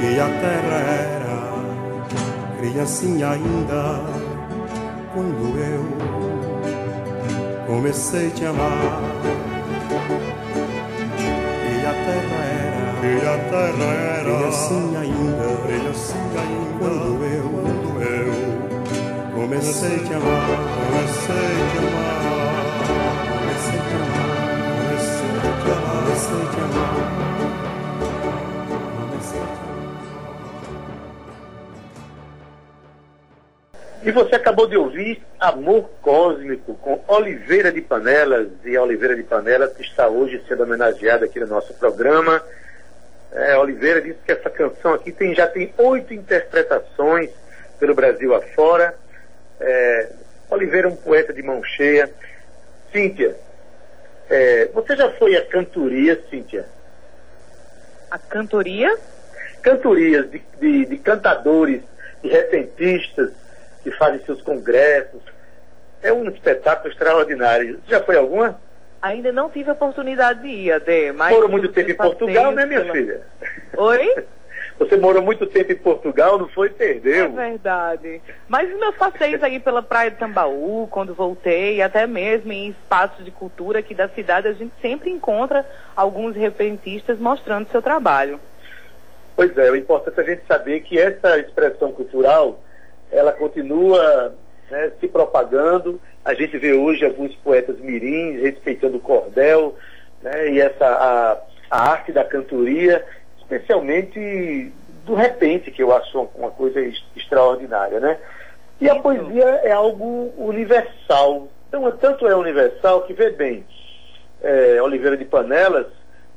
E 0.00 0.20
a 0.20 0.26
terra 0.26 0.78
era 1.16 1.36
criancinha 2.58 3.30
ainda 3.30 3.82
quando 5.12 5.58
eu 5.58 5.84
comecei 7.66 8.28
a 8.28 8.30
te 8.30 8.44
amar. 8.44 9.02
E 11.70 11.86
a 11.86 11.92
terra 11.92 13.88
era 13.92 14.28
e 14.28 14.44
assim 14.48 14.96
ainda, 14.96 15.46
e 15.68 15.88
assim 15.88 16.30
ainda 16.38 16.68
quando 16.78 17.24
eu, 17.24 17.46
quando 17.48 18.02
eu 18.02 18.32
comecei 19.34 19.94
a 19.94 19.98
te 19.98 20.14
amar, 20.14 20.48
comecei 20.78 21.34
a 21.34 21.66
te 21.70 21.78
amar, 21.78 22.22
comecei 23.40 23.78
a 23.78 23.82
te 23.82 23.94
amar, 23.94 24.30
comecei 24.78 25.32
a 25.34 25.42
te 25.42 25.70
amar, 25.70 26.02
comecei 26.04 26.38
a 26.38 26.48
te 26.50 26.60
amar, 26.60 27.37
E 34.08 34.10
você 34.10 34.36
acabou 34.36 34.66
de 34.66 34.74
ouvir 34.74 35.22
Amor 35.38 35.90
Cósmico 36.00 36.74
com 36.76 37.04
Oliveira 37.06 37.70
de 37.70 37.82
Panelas. 37.82 38.48
E 38.64 38.74
a 38.74 38.82
Oliveira 38.82 39.14
de 39.14 39.22
Panelas 39.22 39.78
está 39.78 40.08
hoje 40.08 40.42
sendo 40.48 40.62
homenageada 40.62 41.26
aqui 41.26 41.38
no 41.38 41.46
nosso 41.46 41.74
programa 41.74 42.42
é, 43.32 43.56
Oliveira 43.58 44.00
disse 44.00 44.18
que 44.24 44.32
essa 44.32 44.48
canção 44.48 44.94
aqui 44.94 45.12
tem, 45.12 45.34
já 45.34 45.46
tem 45.46 45.72
oito 45.76 46.14
interpretações 46.14 47.30
pelo 47.78 47.94
Brasil 47.94 48.34
afora. 48.34 48.94
É, 49.60 50.12
Oliveira 50.50 50.88
é 50.88 50.90
um 50.90 50.96
poeta 50.96 51.32
de 51.32 51.42
mão 51.42 51.62
cheia. 51.62 52.10
Cíntia, 52.90 53.36
é, 54.30 54.66
você 54.72 54.96
já 54.96 55.10
foi 55.12 55.36
a 55.36 55.44
cantoria, 55.44 56.18
Cíntia? 56.30 56.66
A 58.10 58.18
cantoria? 58.18 58.96
Cantorias 59.60 60.30
de, 60.30 60.42
de, 60.58 60.86
de 60.86 60.96
cantadores, 60.96 61.82
de 62.22 62.28
recentistas 62.30 63.30
que 63.82 63.90
fazem 63.92 64.24
seus 64.24 64.40
congressos. 64.42 65.20
É 66.02 66.12
um 66.12 66.28
espetáculo 66.28 66.92
extraordinário. 66.92 67.80
Já 67.88 68.02
foi 68.02 68.16
alguma? 68.16 68.60
Ainda 69.00 69.32
não 69.32 69.48
tive 69.48 69.70
a 69.70 69.74
oportunidade 69.74 70.42
de 70.42 70.48
ir, 70.48 70.72
Adê, 70.72 71.12
mas... 71.12 71.34
Foram 71.34 71.48
muito 71.48 71.68
tempo 71.68 71.90
em 71.90 71.94
Portugal, 71.94 72.52
né, 72.52 72.66
minha 72.66 72.80
pela... 72.80 72.92
filha? 72.92 73.20
Oi? 73.76 74.24
Você 74.78 74.96
morou 74.96 75.20
muito 75.20 75.44
tempo 75.46 75.72
em 75.72 75.76
Portugal, 75.76 76.38
não 76.38 76.48
foi? 76.48 76.70
Perdeu. 76.70 77.26
É 77.26 77.50
verdade. 77.50 78.22
Mas 78.46 78.68
meus 78.78 78.94
passeios 78.94 79.42
aí 79.42 79.58
pela 79.58 79.82
Praia 79.82 80.10
de 80.10 80.18
Tambaú, 80.18 80.86
quando 80.88 81.14
voltei, 81.14 81.82
até 81.82 82.06
mesmo 82.06 82.52
em 82.52 82.68
espaços 82.70 83.24
de 83.24 83.30
cultura 83.32 83.80
aqui 83.80 83.92
da 83.92 84.08
cidade, 84.08 84.46
a 84.46 84.52
gente 84.52 84.72
sempre 84.80 85.10
encontra 85.10 85.66
alguns 85.96 86.36
repentistas 86.36 87.18
mostrando 87.18 87.68
seu 87.70 87.82
trabalho. 87.82 88.38
Pois 89.34 89.56
é, 89.56 89.70
o 89.70 89.76
importante 89.76 90.18
é 90.18 90.22
a 90.22 90.26
gente 90.26 90.46
saber 90.46 90.80
que 90.80 90.98
essa 90.98 91.38
expressão 91.38 91.90
cultural, 91.90 92.60
ela 93.10 93.32
continua 93.32 94.34
né, 94.70 94.92
se 95.00 95.08
propagando. 95.08 96.00
A 96.24 96.34
gente 96.34 96.56
vê 96.58 96.72
hoje 96.72 97.04
alguns 97.04 97.34
poetas 97.36 97.78
mirins 97.78 98.40
respeitando 98.42 98.98
o 98.98 99.00
cordel 99.00 99.76
né, 100.22 100.50
e 100.50 100.60
essa 100.60 100.86
a, 100.86 101.38
a 101.70 101.90
arte 101.90 102.12
da 102.12 102.24
cantoria 102.24 103.04
especialmente 103.38 104.70
do 105.06 105.14
repente, 105.14 105.70
que 105.70 105.82
eu 105.82 105.94
acho 105.96 106.28
uma 106.34 106.50
coisa 106.50 106.78
extraordinária, 107.16 107.98
né? 107.98 108.18
E 108.78 108.88
a 108.88 108.96
poesia 108.96 109.60
é 109.64 109.72
algo 109.72 110.32
universal. 110.36 111.48
Então, 111.66 111.90
tanto 111.92 112.26
é 112.28 112.36
universal 112.36 113.02
que, 113.02 113.14
vê 113.14 113.30
bem, 113.30 113.64
é, 114.42 114.80
Oliveira 114.82 115.16
de 115.16 115.24
Panelas, 115.24 115.86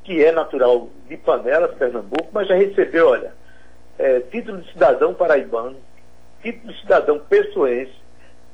que 0.03 0.23
é 0.23 0.31
natural 0.31 0.87
de 1.07 1.17
Panelas, 1.17 1.75
Pernambuco, 1.75 2.29
mas 2.31 2.47
já 2.47 2.55
recebeu, 2.55 3.09
olha, 3.09 3.33
é, 3.99 4.21
título 4.21 4.59
de 4.59 4.71
cidadão 4.71 5.13
paraibano, 5.13 5.75
título 6.41 6.73
de 6.73 6.81
cidadão 6.81 7.19
pessoense, 7.19 7.93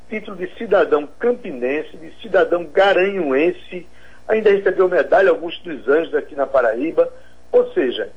título 0.10 0.38
de 0.38 0.48
cidadão 0.58 1.08
campinense, 1.20 1.98
de 1.98 2.12
cidadão 2.22 2.66
garanhuense, 2.66 3.88
ainda 4.28 4.50
recebeu 4.50 4.88
medalha 4.88 5.30
Augusto 5.30 5.64
dos 5.64 5.88
Anjos 5.88 6.16
aqui 6.16 6.36
na 6.36 6.46
Paraíba, 6.46 7.12
ou 7.52 7.72
seja, 7.74 8.10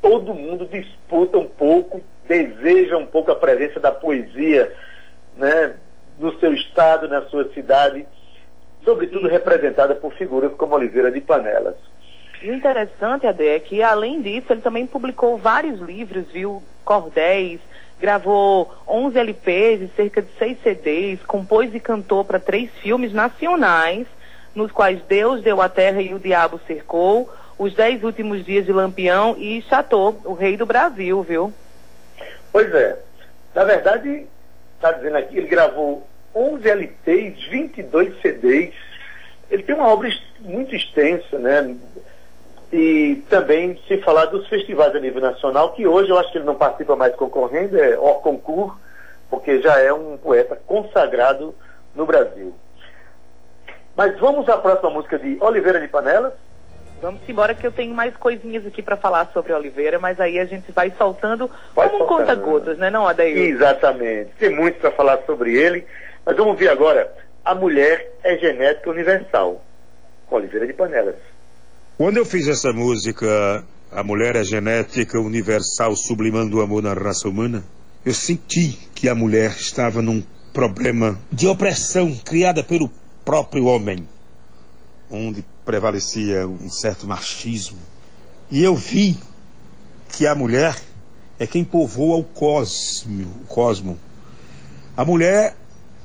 todo 0.00 0.34
mundo 0.34 0.66
disputa 0.66 1.38
um 1.38 1.46
pouco, 1.46 2.00
deseja 2.28 2.96
um 2.96 3.06
pouco 3.06 3.30
a 3.30 3.36
presença 3.36 3.80
da 3.80 3.92
poesia 3.92 4.72
né, 5.36 5.74
no 6.18 6.38
seu 6.38 6.52
estado, 6.54 7.08
na 7.08 7.22
sua 7.22 7.48
cidade, 7.52 8.06
sobretudo 8.84 9.28
representada 9.28 9.94
por 9.94 10.12
figuras 10.14 10.52
como 10.54 10.74
Oliveira 10.74 11.10
de 11.10 11.20
Panelas. 11.20 11.74
E 12.42 12.50
o 12.50 12.54
interessante, 12.54 13.26
Ade, 13.26 13.46
é 13.46 13.58
que 13.58 13.82
além 13.82 14.20
disso, 14.20 14.52
ele 14.52 14.60
também 14.60 14.86
publicou 14.86 15.36
vários 15.36 15.80
livros, 15.80 16.30
viu? 16.30 16.62
Cordéis, 16.84 17.60
gravou 18.00 18.74
11 18.86 19.18
LPs 19.18 19.82
e 19.82 19.90
cerca 19.96 20.22
de 20.22 20.28
6 20.38 20.62
CDs, 20.62 21.22
compôs 21.24 21.74
e 21.74 21.80
cantou 21.80 22.24
para 22.24 22.38
três 22.38 22.70
filmes 22.82 23.12
nacionais, 23.12 24.06
nos 24.54 24.70
quais 24.70 25.00
Deus 25.08 25.42
deu 25.42 25.60
a 25.60 25.68
terra 25.68 26.00
e 26.00 26.14
o 26.14 26.18
diabo 26.18 26.60
cercou, 26.66 27.30
os 27.58 27.74
dez 27.74 28.02
últimos 28.02 28.44
dias 28.44 28.66
de 28.66 28.72
Lampião 28.72 29.34
e 29.38 29.62
Chateau, 29.62 30.20
o 30.24 30.34
rei 30.34 30.56
do 30.56 30.66
Brasil, 30.66 31.22
viu? 31.22 31.52
Pois 32.52 32.72
é. 32.74 32.98
Na 33.54 33.64
verdade, 33.64 34.26
está 34.74 34.92
dizendo 34.92 35.16
aqui, 35.16 35.38
ele 35.38 35.46
gravou 35.46 36.06
11 36.34 36.68
LPs, 36.68 37.48
22 37.48 38.20
CDs. 38.20 38.74
Ele 39.50 39.62
tem 39.62 39.74
uma 39.74 39.88
obra 39.88 40.10
muito 40.40 40.74
extensa, 40.74 41.38
né? 41.38 41.74
E 42.78 43.24
também, 43.30 43.80
se 43.88 43.96
falar 44.02 44.26
dos 44.26 44.46
festivais 44.48 44.94
a 44.94 45.00
nível 45.00 45.22
nacional, 45.22 45.72
que 45.72 45.86
hoje 45.86 46.10
eu 46.10 46.18
acho 46.18 46.30
que 46.30 46.36
ele 46.36 46.44
não 46.44 46.56
participa 46.56 46.94
mais 46.94 47.16
concorrendo, 47.16 47.80
é 47.80 47.98
o 47.98 48.16
concurso, 48.16 48.78
porque 49.30 49.62
já 49.62 49.78
é 49.80 49.90
um 49.90 50.18
poeta 50.18 50.60
consagrado 50.66 51.54
no 51.94 52.04
Brasil. 52.04 52.54
Mas 53.96 54.18
vamos 54.18 54.46
à 54.50 54.58
próxima 54.58 54.90
música 54.90 55.18
de 55.18 55.38
Oliveira 55.40 55.80
de 55.80 55.88
Panelas. 55.88 56.34
Vamos 57.00 57.26
embora 57.26 57.54
que 57.54 57.66
eu 57.66 57.72
tenho 57.72 57.94
mais 57.94 58.14
coisinhas 58.14 58.66
aqui 58.66 58.82
para 58.82 58.98
falar 58.98 59.30
sobre 59.32 59.54
Oliveira, 59.54 59.98
mas 59.98 60.20
aí 60.20 60.38
a 60.38 60.44
gente 60.44 60.70
vai 60.70 60.92
soltando 60.98 61.50
vai 61.74 61.88
como 61.88 62.04
um 62.04 62.06
conta-gotas, 62.06 62.76
né, 62.76 62.90
não, 62.90 63.08
Adair? 63.08 63.38
Exatamente. 63.38 64.32
Tem 64.38 64.50
muito 64.50 64.78
para 64.80 64.90
falar 64.90 65.20
sobre 65.24 65.56
ele, 65.56 65.86
mas 66.26 66.36
vamos 66.36 66.58
ver 66.58 66.68
agora. 66.68 67.10
A 67.42 67.54
mulher 67.54 68.12
é 68.22 68.36
genética 68.36 68.90
universal. 68.90 69.62
Com 70.26 70.36
Oliveira 70.36 70.66
de 70.66 70.74
Panelas. 70.74 71.35
Quando 71.96 72.18
eu 72.18 72.26
fiz 72.26 72.46
essa 72.46 72.74
música, 72.74 73.64
A 73.90 74.02
Mulher 74.04 74.36
é 74.36 74.44
Genética 74.44 75.18
Universal 75.18 75.96
Sublimando 75.96 76.58
o 76.58 76.60
Amor 76.60 76.82
na 76.82 76.92
Raça 76.92 77.26
Humana, 77.26 77.64
eu 78.04 78.12
senti 78.12 78.78
que 78.94 79.08
a 79.08 79.14
mulher 79.14 79.52
estava 79.52 80.02
num 80.02 80.22
problema 80.52 81.18
de 81.32 81.46
opressão 81.46 82.14
criada 82.22 82.62
pelo 82.62 82.90
próprio 83.24 83.64
homem, 83.64 84.06
onde 85.10 85.42
prevalecia 85.64 86.46
um 86.46 86.68
certo 86.68 87.06
machismo. 87.06 87.78
E 88.50 88.62
eu 88.62 88.76
vi 88.76 89.18
que 90.10 90.26
a 90.26 90.34
mulher 90.34 90.78
é 91.38 91.46
quem 91.46 91.64
povoa 91.64 92.18
o 92.18 92.24
cosmo, 92.24 93.26
o 93.42 93.46
cosmo. 93.46 93.98
A 94.94 95.02
mulher, 95.02 95.56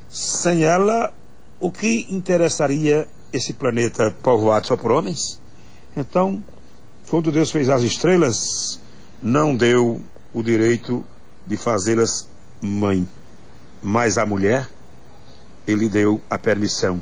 sem 0.10 0.64
ela, 0.64 1.14
o 1.60 1.70
que 1.70 2.08
interessaria 2.10 3.10
esse 3.34 3.52
planeta 3.52 4.16
povoado 4.24 4.68
só 4.68 4.78
por 4.78 4.90
homens? 4.90 5.41
Então, 5.96 6.44
quando 7.10 7.32
Deus 7.32 7.52
fez 7.52 7.70
as 7.70 7.82
estrelas, 7.82 8.80
não 9.22 9.56
deu 9.56 10.02
o 10.34 10.42
direito 10.42 11.06
de 11.46 11.58
fazê-las 11.58 12.28
mãe. 12.62 13.08
Mas 13.82 14.18
a 14.18 14.26
mulher, 14.26 14.70
ele 15.68 15.90
deu 15.90 16.22
a 16.30 16.38
permissão 16.38 17.02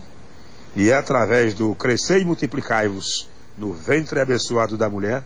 e 0.76 0.90
é 0.90 0.96
através 0.96 1.54
do 1.54 1.74
crescer 1.76 2.22
e 2.22 2.26
multiplicai-vos 2.26 3.28
no 3.58 3.74
ventre 3.74 4.20
abençoado 4.20 4.78
da 4.78 4.90
mulher 4.90 5.24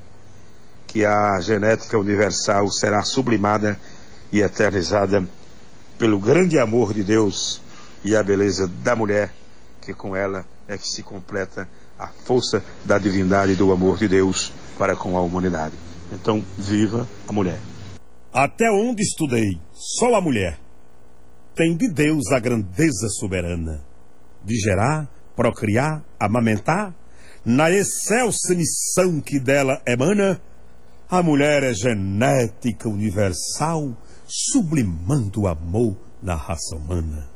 que 0.87 1.05
a 1.05 1.39
genética 1.41 1.97
universal 1.97 2.69
será 2.69 3.03
sublimada 3.03 3.79
e 4.31 4.41
eternizada 4.41 5.27
pelo 5.97 6.19
grande 6.19 6.59
amor 6.59 6.93
de 6.93 7.03
Deus 7.03 7.61
e 8.03 8.15
a 8.15 8.23
beleza 8.23 8.67
da 8.67 8.95
mulher, 8.95 9.33
que 9.81 9.93
com 9.93 10.15
ela 10.15 10.45
é 10.67 10.77
que 10.77 10.87
se 10.87 11.03
completa 11.03 11.67
a 11.97 12.07
força 12.07 12.63
da 12.85 12.97
divindade 12.97 13.53
e 13.53 13.55
do 13.55 13.71
amor 13.71 13.97
de 13.97 14.07
Deus 14.07 14.51
para 14.77 14.95
com 14.95 15.17
a 15.17 15.21
humanidade. 15.21 15.75
Então, 16.11 16.43
viva 16.57 17.07
a 17.27 17.33
mulher. 17.33 17.59
Até 18.33 18.69
onde 18.71 19.01
estudei, 19.03 19.59
só 19.73 20.15
a 20.15 20.21
mulher 20.21 20.59
tem 21.55 21.77
de 21.77 21.87
Deus 21.87 22.31
a 22.31 22.39
grandeza 22.39 23.07
soberana 23.19 23.81
de 24.43 24.55
gerar 24.57 25.07
procriar, 25.35 26.03
amamentar, 26.19 26.93
na 27.45 27.69
excelsa 27.69 28.55
missão 28.55 29.19
que 29.19 29.39
dela 29.39 29.81
emana, 29.85 30.41
a 31.09 31.21
mulher 31.21 31.63
é 31.63 31.73
genética 31.73 32.87
universal, 32.87 33.95
sublimando 34.25 35.41
o 35.41 35.47
amor 35.47 35.97
na 36.21 36.35
raça 36.35 36.75
humana. 36.75 37.32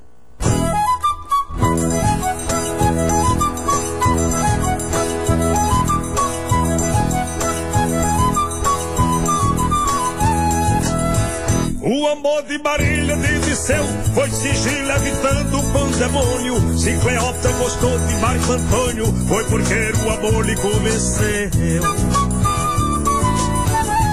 Marília 12.67 13.15
de 13.15 13.39
Viseu 13.47 13.85
foi 14.13 14.29
sigilo 14.29 14.91
evitando 14.91 15.57
o 15.57 15.71
pandemônio. 15.71 16.77
Se 16.77 16.97
Cleópatra 16.97 17.51
gostou 17.53 17.97
de 17.97 18.15
Marco 18.15 18.51
Antônio, 18.51 19.05
foi 19.25 19.43
porque 19.45 19.93
o 20.05 20.11
amor 20.11 20.45
lhe 20.45 20.55
convenceu. 20.57 21.49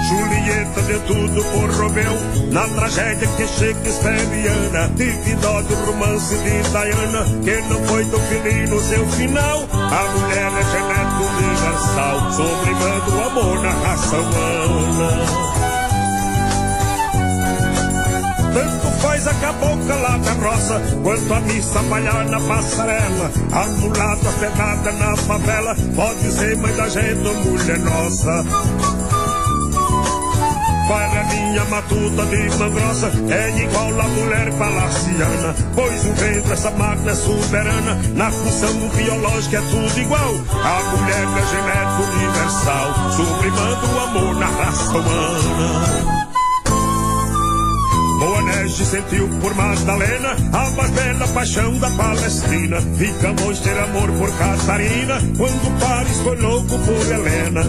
Julieta 0.07 0.81
deu 0.83 1.01
tudo 1.01 1.43
por 1.43 1.69
Romeu 1.71 2.13
Na 2.51 2.65
tragédia 2.69 3.27
que 3.27 3.47
Shakespeareana 3.47 4.89
Tive 4.95 5.35
dó 5.41 5.61
do 5.63 5.75
romance 5.87 6.37
de 6.37 6.61
Diana 6.69 7.25
Que 7.43 7.59
não 7.67 7.83
foi 7.85 8.05
tão 8.05 8.19
feliz 8.19 8.69
no 8.69 8.79
seu 8.81 9.05
final 9.09 9.67
A 9.73 10.19
mulher 10.19 10.51
é 10.51 10.63
genética 10.71 11.23
universal 11.39 12.31
Sublimando 12.33 13.17
o 13.17 13.23
amor 13.23 13.63
na 13.63 13.71
raça 13.71 14.15
humana 14.15 15.74
tanto 18.55 18.89
faz 19.01 19.27
a 19.27 19.33
cabocla 19.33 19.95
lá 19.95 20.17
da 20.17 20.31
roça, 20.31 20.81
quanto 21.03 21.33
a 21.33 21.39
missa 21.41 21.81
malhar 21.83 22.25
na 22.29 22.39
passarela. 22.39 23.31
A 23.51 23.67
mulata 23.67 24.91
na 24.93 25.15
favela, 25.17 25.75
pode 25.93 26.31
ser 26.31 26.55
mãe 26.57 26.73
da 26.77 26.87
gente 26.87 27.27
ou 27.27 27.35
mulher 27.35 27.79
nossa. 27.79 28.45
para 30.87 31.23
minha 31.25 31.65
matuta 31.65 32.25
de 32.27 32.57
mangrossa 32.57 33.11
é 33.29 33.61
igual 33.61 33.99
a 33.99 34.07
mulher 34.07 34.53
palaciana. 34.53 35.55
Pois 35.75 36.05
o 36.05 36.13
vento, 36.13 36.53
essa 36.53 36.71
máquina 36.71 37.11
é 37.11 37.15
soberana, 37.15 37.99
na 38.15 38.31
função 38.31 38.89
biológica 38.95 39.57
é 39.57 39.61
tudo 39.61 39.99
igual. 39.99 40.33
A 40.63 40.95
mulher 40.95 41.27
é 41.27 41.45
genética 41.51 42.03
universal, 42.13 43.11
sublimando 43.11 43.85
o 43.85 43.99
amor 43.99 44.35
na 44.35 44.47
raça 44.47 44.97
humana. 44.97 46.24
Boanerges 48.19 48.87
sentiu 48.87 49.27
por 49.41 49.53
Magdalena 49.55 50.35
a 50.53 50.69
mais 50.71 50.91
bela 50.91 51.27
paixão 51.27 51.77
da 51.79 51.89
Palestina. 51.91 52.77
Camões 53.21 53.59
ter 53.59 53.77
amor 53.77 54.11
por 54.11 54.31
Catarina, 54.37 55.15
quando 55.37 55.79
Paris 55.79 56.19
foi 56.21 56.35
louco 56.37 56.77
por 56.79 57.11
Helena. 57.11 57.61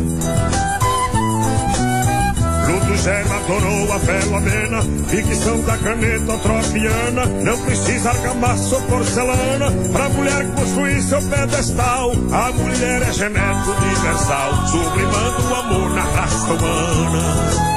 Luto 2.66 2.96
Gema 2.96 3.36
adorou 3.36 3.92
a 3.92 3.98
Felomena, 4.00 4.82
ficção 5.08 5.60
da 5.62 5.78
caneta 5.78 6.38
tropiana. 6.38 7.26
Não 7.26 7.58
precisa 7.62 8.10
argamassa 8.10 8.74
ou 8.74 8.82
porcelana, 8.82 9.70
pra 9.92 10.08
mulher 10.08 10.46
construir 10.54 11.02
seu 11.02 11.22
pedestal. 11.22 12.12
A 12.32 12.52
mulher 12.52 13.02
é 13.02 13.12
genético 13.12 13.70
universal, 13.70 14.66
sublimando 14.66 15.48
o 15.48 15.54
amor 15.54 15.90
na 15.90 16.02
raça 16.02 16.52
humana. 16.52 17.75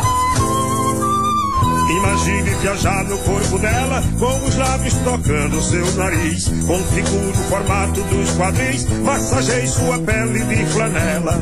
Imagine 1.90 2.56
viajar 2.62 3.04
no 3.06 3.18
corpo 3.20 3.58
dela, 3.58 4.04
com 4.20 4.48
os 4.48 4.56
lábios 4.56 4.94
tocando 5.04 5.62
seu 5.62 5.92
nariz. 5.96 6.48
Configure 6.68 7.32
o 7.32 7.34
formato 7.50 8.02
dos 8.04 8.30
quadris, 8.38 8.86
massageie 9.04 9.68
sua 9.68 9.98
pele 10.00 10.40
de 10.46 10.66
flanela. 10.68 11.42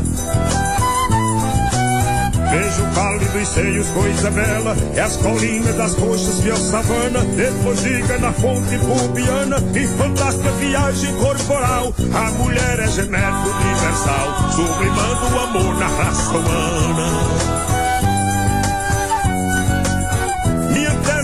Vejo 2.50 2.82
o 2.82 2.96
pálido 2.96 3.40
e 3.40 3.46
seios, 3.46 3.88
coisa 3.90 4.32
bela, 4.32 4.76
é 4.96 5.02
as 5.02 5.18
colinas 5.18 5.76
das 5.76 5.94
coxas 5.96 6.42
de 6.42 6.58
savana, 6.58 7.20
depois 7.36 8.22
na 8.22 8.32
fonte 8.32 8.78
pubiana, 8.80 9.58
e 9.76 9.88
fantástica 9.98 10.52
viagem 10.52 11.14
corporal. 11.18 11.94
A 12.14 12.32
mulher 12.42 12.80
é 12.80 12.88
genético 12.88 13.50
universal, 13.50 14.52
sublimando 14.52 15.36
o 15.36 15.40
amor 15.40 15.76
na 15.78 15.88
raça 15.88 16.38
humana. 16.38 17.67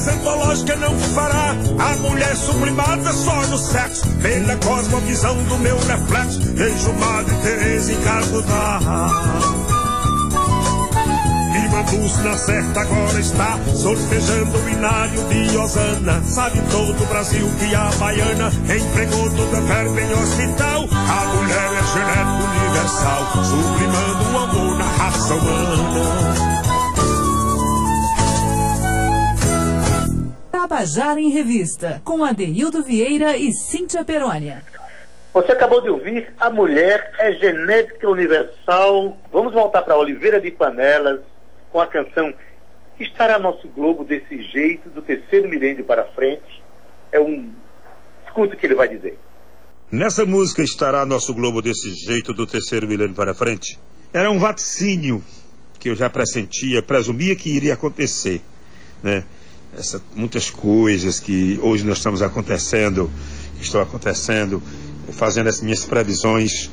Antológica 0.08 0.76
não 0.78 0.98
fará 1.00 1.56
a 1.80 1.96
mulher 1.98 2.36
sublimada 2.36 3.12
só 3.14 3.42
no 3.48 3.58
sexo. 3.58 4.08
Pela 4.22 4.56
cosmovisão 4.58 5.36
do 5.44 5.58
meu 5.60 5.78
reflexo, 5.78 6.40
vejo 6.54 6.94
Madre 6.94 7.36
Teresa 7.44 7.94
Calcutá. 8.04 8.80
Lima 11.54 11.84
Dulce 11.84 12.22
na 12.22 12.38
certa 12.38 12.82
agora 12.82 13.20
está 13.20 13.60
Sortejando 13.76 14.58
o 14.58 14.70
inário 14.70 15.24
de 15.26 15.58
Osana 15.58 16.22
Sabe 16.24 16.60
todo 16.72 17.04
o 17.04 17.06
Brasil 17.08 17.48
que 17.60 17.76
a 17.76 17.92
baiana 18.00 18.50
Empregou 18.50 19.30
toda 19.32 19.58
a 19.58 19.62
verba 19.62 20.02
em 20.02 20.14
hospital 20.14 20.88
A 20.92 21.26
mulher 21.36 21.70
é 21.74 21.84
genética 21.94 22.44
universal 22.50 23.44
Sublimando 23.44 24.34
o 24.34 24.38
amor 24.40 24.78
na 24.78 24.86
raça 24.86 25.34
humana 25.36 26.53
Tabajara 30.74 31.22
em 31.22 31.30
Revista, 31.30 32.02
com 32.04 32.24
Adeildo 32.24 32.82
Vieira 32.82 33.38
e 33.38 33.54
Cíntia 33.54 34.04
Perônia. 34.04 34.64
Você 35.32 35.52
acabou 35.52 35.80
de 35.82 35.90
ouvir 35.90 36.34
A 36.40 36.50
Mulher 36.50 37.14
é 37.20 37.32
Genética 37.34 38.10
Universal. 38.10 39.16
Vamos 39.32 39.54
voltar 39.54 39.84
para 39.84 39.96
Oliveira 39.96 40.42
de 40.42 40.50
Panelas 40.50 41.20
com 41.72 41.80
a 41.80 41.86
canção 41.86 42.34
Estará 43.00 43.38
Nosso 43.38 43.68
Globo 43.68 44.04
desse 44.04 44.42
jeito, 44.42 44.90
do 44.90 45.04
terceiro 45.04 45.48
milênio 45.48 45.86
para 45.86 46.06
frente. 46.06 46.64
É 47.12 47.20
um. 47.20 47.52
Escuta 48.26 48.56
o 48.56 48.58
que 48.58 48.66
ele 48.66 48.74
vai 48.74 48.88
dizer. 48.88 49.20
Nessa 49.92 50.26
música 50.26 50.64
Estará 50.64 51.06
Nosso 51.06 51.36
Globo 51.36 51.62
desse 51.62 51.94
jeito, 51.94 52.34
do 52.34 52.48
terceiro 52.48 52.88
milênio 52.88 53.14
para 53.14 53.36
frente, 53.36 53.80
era 54.12 54.32
um 54.32 54.40
vaticínio 54.40 55.24
que 55.80 55.90
eu 55.90 55.96
já 55.96 56.10
pressentia, 56.10 56.82
presumia 56.82 57.36
que 57.36 57.56
iria 57.56 57.76
acontecer. 57.76 58.42
Né? 59.04 59.24
Essa, 59.78 60.02
muitas 60.16 60.50
coisas 60.50 61.20
que 61.20 61.60
hoje 61.62 61.84
nós 61.84 61.98
estamos 61.98 62.22
acontecendo, 62.22 63.10
estão 63.60 63.82
acontecendo, 63.82 64.62
fazendo 65.12 65.50
as 65.50 65.62
minhas 65.62 65.86
previsões 65.86 66.70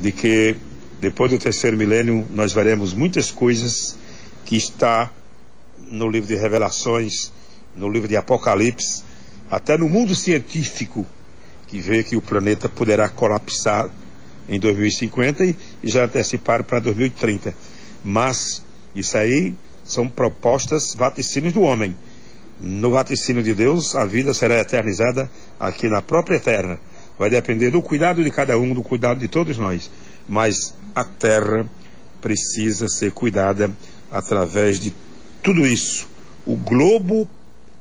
de 0.00 0.12
que 0.12 0.56
depois 1.00 1.30
do 1.30 1.38
terceiro 1.38 1.76
milênio 1.76 2.26
nós 2.30 2.52
veremos 2.52 2.94
muitas 2.94 3.30
coisas 3.30 3.96
que 4.44 4.56
está 4.56 5.10
no 5.90 6.08
livro 6.08 6.28
de 6.28 6.36
Revelações, 6.36 7.32
no 7.76 7.88
livro 7.88 8.08
de 8.08 8.16
Apocalipse, 8.16 9.02
até 9.50 9.76
no 9.76 9.88
mundo 9.88 10.14
científico, 10.14 11.04
que 11.66 11.80
vê 11.80 12.02
que 12.02 12.16
o 12.16 12.22
planeta 12.22 12.68
poderá 12.68 13.08
colapsar 13.08 13.90
em 14.48 14.58
2050 14.58 15.44
e 15.44 15.56
já 15.84 16.04
antecipar 16.04 16.64
para 16.64 16.78
2030. 16.78 17.54
Mas 18.04 18.62
isso 18.94 19.16
aí 19.16 19.54
são 19.84 20.08
propostas 20.08 20.94
vaticínios 20.94 21.52
do 21.52 21.62
homem. 21.62 21.96
No 22.64 22.92
vaticínio 22.92 23.42
de 23.42 23.54
Deus, 23.54 23.96
a 23.96 24.04
vida 24.04 24.32
será 24.32 24.60
eternizada 24.60 25.28
aqui 25.58 25.88
na 25.88 26.00
própria 26.00 26.38
terra. 26.38 26.78
Vai 27.18 27.28
depender 27.28 27.72
do 27.72 27.82
cuidado 27.82 28.22
de 28.22 28.30
cada 28.30 28.56
um, 28.56 28.72
do 28.72 28.84
cuidado 28.84 29.18
de 29.18 29.26
todos 29.26 29.58
nós. 29.58 29.90
Mas 30.28 30.72
a 30.94 31.02
terra 31.02 31.68
precisa 32.20 32.86
ser 32.86 33.10
cuidada 33.10 33.68
através 34.12 34.78
de 34.78 34.94
tudo 35.42 35.66
isso. 35.66 36.06
O 36.46 36.54
globo 36.54 37.28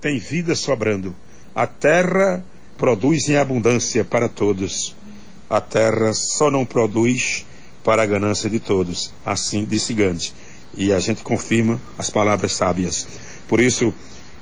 tem 0.02 0.18
vida 0.18 0.56
sobrando. 0.56 1.16
A 1.54 1.68
terra 1.68 2.44
produz 2.76 3.30
em 3.30 3.38
abundância 3.38 4.04
para 4.04 4.28
todos. 4.28 4.96
A 5.48 5.62
terra 5.62 6.12
só 6.16 6.50
não 6.50 6.66
produz 6.66 7.46
para 7.84 8.02
a 8.02 8.08
ganância 8.08 8.50
de 8.50 8.60
todos. 8.60 9.14
Assim 9.24 9.64
disse 9.64 9.94
Gandhi. 9.94 10.34
E 10.76 10.92
a 10.92 11.00
gente 11.00 11.22
confirma 11.22 11.80
as 12.00 12.10
palavras 12.10 12.54
sábias. 12.54 13.08
Por 13.48 13.60
isso, 13.60 13.94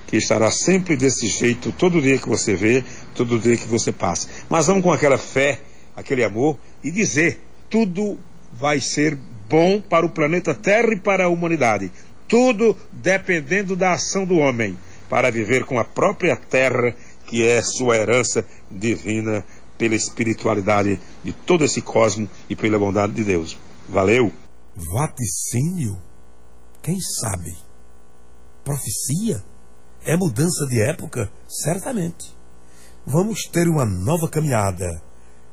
que 0.09 0.17
estará 0.17 0.49
sempre 0.49 0.97
desse 0.97 1.27
jeito, 1.27 1.71
todo 1.71 2.01
dia 2.01 2.17
que 2.17 2.27
você 2.27 2.55
vê, 2.55 2.83
todo 3.13 3.37
dia 3.37 3.55
que 3.55 3.67
você 3.67 3.91
passa. 3.91 4.27
Mas 4.49 4.65
vamos 4.65 4.81
com 4.81 4.91
aquela 4.91 5.19
fé, 5.19 5.61
aquele 5.95 6.23
amor 6.23 6.57
e 6.83 6.89
dizer: 6.89 7.39
tudo 7.69 8.17
vai 8.51 8.81
ser 8.81 9.15
bom 9.47 9.79
para 9.79 10.05
o 10.05 10.09
planeta 10.09 10.55
Terra 10.55 10.93
e 10.93 10.99
para 10.99 11.25
a 11.25 11.29
humanidade. 11.29 11.91
Tudo 12.27 12.75
dependendo 12.91 13.75
da 13.75 13.93
ação 13.93 14.25
do 14.25 14.37
homem, 14.37 14.75
para 15.07 15.29
viver 15.29 15.63
com 15.65 15.79
a 15.79 15.83
própria 15.83 16.35
terra, 16.35 16.95
que 17.27 17.47
é 17.47 17.61
sua 17.61 17.97
herança 17.97 18.45
divina, 18.69 19.45
pela 19.77 19.95
espiritualidade 19.95 20.99
de 21.23 21.31
todo 21.31 21.63
esse 21.63 21.81
cosmo 21.81 22.29
e 22.49 22.55
pela 22.55 22.77
bondade 22.77 23.13
de 23.13 23.23
Deus. 23.23 23.57
Valeu! 23.87 24.31
Vaticínio? 24.75 25.97
Quem 26.81 26.99
sabe? 26.99 27.55
Profecia? 28.63 29.43
É 30.05 30.15
mudança 30.15 30.65
de 30.67 30.81
época? 30.81 31.29
Certamente. 31.47 32.35
Vamos 33.05 33.43
ter 33.51 33.67
uma 33.67 33.85
nova 33.85 34.29
caminhada, 34.29 34.88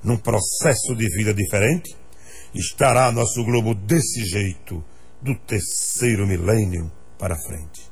num 0.03 0.17
processo 0.17 0.95
de 0.95 1.09
vida 1.17 1.35
diferente? 1.35 1.97
Estará 2.55 3.11
nosso 3.11 3.45
globo 3.45 3.75
desse 3.75 4.25
jeito, 4.25 4.83
do 5.21 5.35
terceiro 5.35 6.27
milênio 6.27 6.91
para 7.19 7.37
frente. 7.37 7.91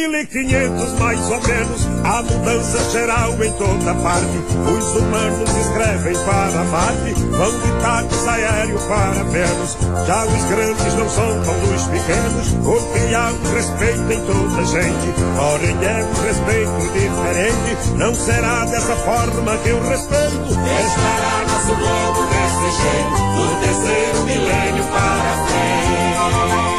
Em 0.00 0.10
2500 0.12 0.92
mais 0.98 1.20
ou 1.30 1.42
menos, 1.42 1.86
a 2.04 2.22
mudança 2.22 2.90
geral 2.90 3.32
em 3.44 3.52
toda 3.52 3.94
parte. 3.96 4.24
Os 4.24 4.96
humanos 4.96 5.50
escrevem 5.58 6.14
para 6.24 6.64
Marte, 6.64 7.12
vão 7.30 7.60
de 7.60 7.82
táxi 7.82 8.28
aéreo 8.30 8.78
para 8.88 9.24
Vênus. 9.24 9.76
Já 10.06 10.24
os 10.24 10.44
grandes 10.44 10.94
não 10.94 11.06
são 11.06 11.44
como 11.44 11.74
os 11.74 11.82
pequenos, 11.88 12.48
porque 12.64 13.14
há 13.14 13.30
um 13.30 13.54
respeito 13.54 14.10
em 14.10 14.20
toda 14.24 14.60
a 14.60 14.64
gente. 14.64 15.14
Porém 15.36 15.76
é 15.84 16.02
um 16.02 16.22
respeito 16.24 16.80
diferente, 16.94 17.90
não 17.98 18.14
será 18.14 18.64
dessa 18.64 18.96
forma 18.96 19.56
que 19.58 19.68
eu 19.68 19.86
respeito. 19.86 20.48
Estará 20.48 21.44
nosso 21.46 21.74
globo 21.76 22.26
desse 22.30 22.68
jeito, 22.80 23.16
do 23.36 23.60
terceiro 23.60 24.24
milênio 24.24 24.84
para 24.84 25.46
frente. 25.46 26.69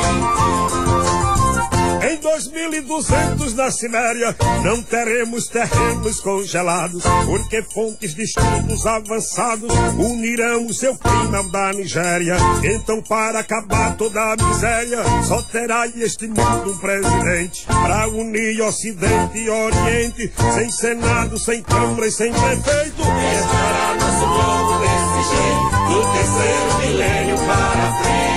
Em 2.22 2.24
2200 2.24 3.56
na 3.56 3.72
Sibéria, 3.72 4.36
não 4.64 4.84
teremos 4.84 5.48
terrenos 5.48 6.20
congelados, 6.20 7.02
porque 7.26 7.64
fontes 7.64 8.14
de 8.14 8.22
estudos 8.22 8.86
avançados 8.86 9.74
unirão 9.98 10.68
o 10.68 10.74
seu 10.74 10.96
clima 10.96 11.44
da 11.50 11.74
Nigéria. 11.74 12.36
Então, 12.64 13.02
para 13.02 13.40
acabar 13.40 13.98
toda 13.98 14.22
a 14.22 14.36
miséria, 14.36 15.00
só 15.28 15.42
terá 15.42 15.88
este 15.88 16.28
mundo 16.28 16.74
um 16.74 16.78
presidente 16.78 17.66
para 17.66 18.08
unir 18.10 18.62
Ocidente 18.62 19.40
e 19.40 19.50
Oriente, 19.50 20.32
sem 20.54 20.70
Senado, 20.70 21.40
sem 21.40 21.64
Câmara 21.64 22.06
e 22.06 22.12
sem 22.12 22.32
prefeito. 22.32 23.02
Estará 23.02 23.96
nosso 24.00 24.28
globo 24.28 24.80
desse 24.80 25.22
jeito, 25.34 25.72
do 25.90 26.14
terceiro 26.14 26.78
milênio 26.82 27.38
para 27.48 28.04
frente. 28.04 28.31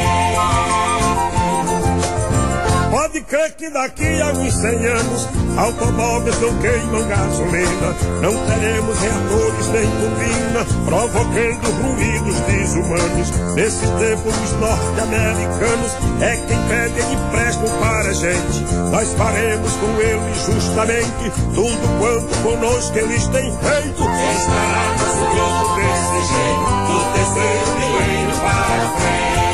Pode 3.14 3.26
crer 3.26 3.52
que 3.52 3.70
daqui 3.70 4.20
a 4.20 4.32
uns 4.32 4.54
100 4.54 4.86
anos 4.86 5.28
automóveis 5.56 6.40
não 6.40 6.58
queimam 6.58 7.06
gasolina, 7.06 7.94
não 8.20 8.34
teremos 8.44 8.98
reatores 8.98 9.68
nem 9.68 9.86
turbina, 9.86 10.66
provocando 10.84 11.70
ruídos 11.80 12.40
desumanos. 12.40 13.30
Nesse 13.54 13.86
tempo 13.86 14.28
os 14.28 14.52
norte-americanos 14.58 15.92
é 16.22 16.36
quem 16.38 16.58
pede 16.66 17.14
empréstimo 17.14 17.68
para 17.78 18.10
a 18.10 18.12
gente. 18.14 18.64
Nós 18.90 19.14
faremos 19.14 19.72
com 19.76 20.00
eles 20.00 20.46
justamente 20.46 21.30
tudo 21.54 21.98
quanto 22.00 22.36
conosco 22.42 22.98
eles 22.98 23.28
têm 23.28 23.56
feito. 23.58 24.02
Estará 24.34 24.90
nosso 24.98 25.76
desse 25.76 26.18
jeito, 26.32 26.66
do 26.88 26.98
terceiro 27.14 27.78
milênio 27.78 28.36
para 28.40 28.88
frente. 28.98 29.53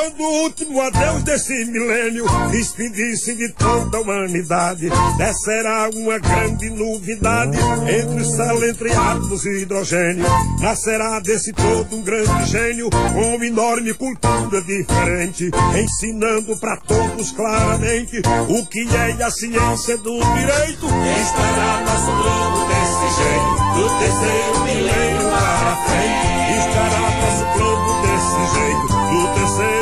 Quando 0.00 0.22
o 0.22 0.42
último 0.44 0.80
adeus 0.80 1.22
desse 1.24 1.66
milênio 1.66 2.24
despedir-se 2.50 3.34
de 3.34 3.50
toda 3.50 3.98
a 3.98 4.00
humanidade, 4.00 4.88
descerá 5.18 5.90
uma 5.94 6.18
grande 6.18 6.70
novidade 6.70 7.58
entre 7.86 8.24
céu, 8.24 8.66
entre 8.66 8.94
átomos 8.94 9.44
e 9.44 9.60
hidrogênio. 9.60 10.24
Nascerá 10.58 11.20
desse 11.20 11.52
todo 11.52 11.94
um 11.94 12.00
grande 12.00 12.46
gênio 12.46 12.88
com 12.88 13.36
uma 13.36 13.44
enorme 13.44 13.92
cultura 13.92 14.62
diferente, 14.62 15.50
ensinando 15.78 16.58
para 16.58 16.78
todos 16.78 17.32
claramente 17.32 18.22
o 18.48 18.66
que 18.68 18.88
é 18.96 19.22
a 19.22 19.30
ciência 19.30 19.98
do 19.98 20.18
direito. 20.18 20.86
Estará 21.20 21.84
nosso 21.84 22.10
globo 22.10 22.66
desse 22.68 23.06
jeito, 23.20 23.52
do 23.76 23.84
terceiro 23.98 24.64
milênio 24.64 25.30
para 25.30 25.76
frente. 25.84 26.40
Estará 26.58 27.04
nosso 27.20 27.44
globo 27.58 27.90
desse 28.00 28.42
jeito, 28.54 28.86
do 28.88 29.34
terceiro 29.34 29.79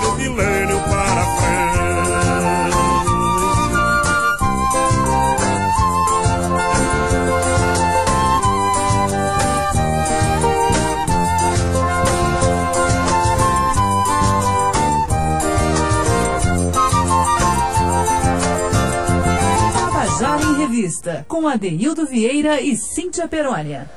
com 21.26 21.46
Adeildo 21.46 22.06
Vieira 22.06 22.60
e 22.60 22.76
Cíntia 22.76 23.28
Perônia. 23.28 23.88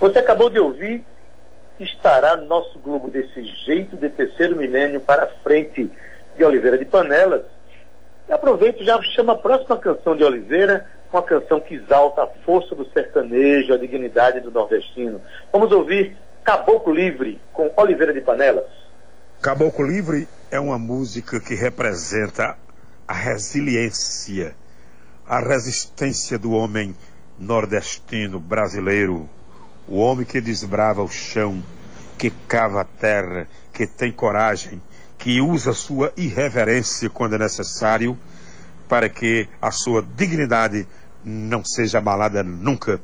Você 0.00 0.18
acabou 0.18 0.50
de 0.50 0.58
ouvir 0.58 1.04
Estará 1.78 2.36
nosso 2.36 2.78
globo 2.78 3.10
desse 3.10 3.44
jeito 3.44 3.96
de 3.96 4.08
terceiro 4.08 4.56
milênio 4.56 4.98
para 4.98 5.26
frente 5.42 5.90
de 6.36 6.44
Oliveira 6.44 6.78
de 6.78 6.84
Panelas. 6.84 7.42
E 8.28 8.32
aproveito 8.32 8.84
já 8.84 9.00
chama 9.02 9.34
a 9.34 9.38
próxima 9.38 9.76
canção 9.78 10.16
de 10.16 10.24
Oliveira, 10.24 10.86
uma 11.12 11.22
canção 11.22 11.60
que 11.60 11.74
exalta 11.74 12.22
a 12.22 12.26
força 12.44 12.74
do 12.74 12.84
sertanejo, 12.90 13.72
a 13.72 13.78
dignidade 13.78 14.40
do 14.40 14.50
nordestino. 14.50 15.20
Vamos 15.52 15.72
ouvir 15.72 16.16
Caboclo 16.44 16.92
Livre 16.92 17.40
com 17.52 17.70
Oliveira 17.76 18.12
de 18.12 18.20
Panelas. 18.20 18.64
Caboclo 19.40 19.86
Livre 19.86 20.28
é 20.50 20.58
uma 20.58 20.78
música 20.78 21.40
que 21.40 21.54
representa 21.54 22.56
a 23.06 23.14
resiliência, 23.14 24.54
a 25.26 25.38
resistência 25.38 26.38
do 26.38 26.52
homem 26.52 26.94
nordestino 27.38 28.40
brasileiro, 28.40 29.28
o 29.88 29.98
homem 29.98 30.24
que 30.24 30.40
desbrava 30.40 31.02
o 31.02 31.08
chão, 31.08 31.62
que 32.18 32.30
cava 32.30 32.80
a 32.80 32.84
terra, 32.84 33.46
que 33.72 33.86
tem 33.86 34.10
coragem, 34.10 34.80
que 35.26 35.40
usa 35.40 35.72
sua 35.72 36.12
irreverência 36.16 37.10
quando 37.10 37.34
é 37.34 37.38
necessário, 37.38 38.16
para 38.88 39.08
que 39.08 39.48
a 39.60 39.72
sua 39.72 40.00
dignidade 40.00 40.86
não 41.24 41.64
seja 41.64 41.98
abalada 41.98 42.44
nunca 42.44 43.00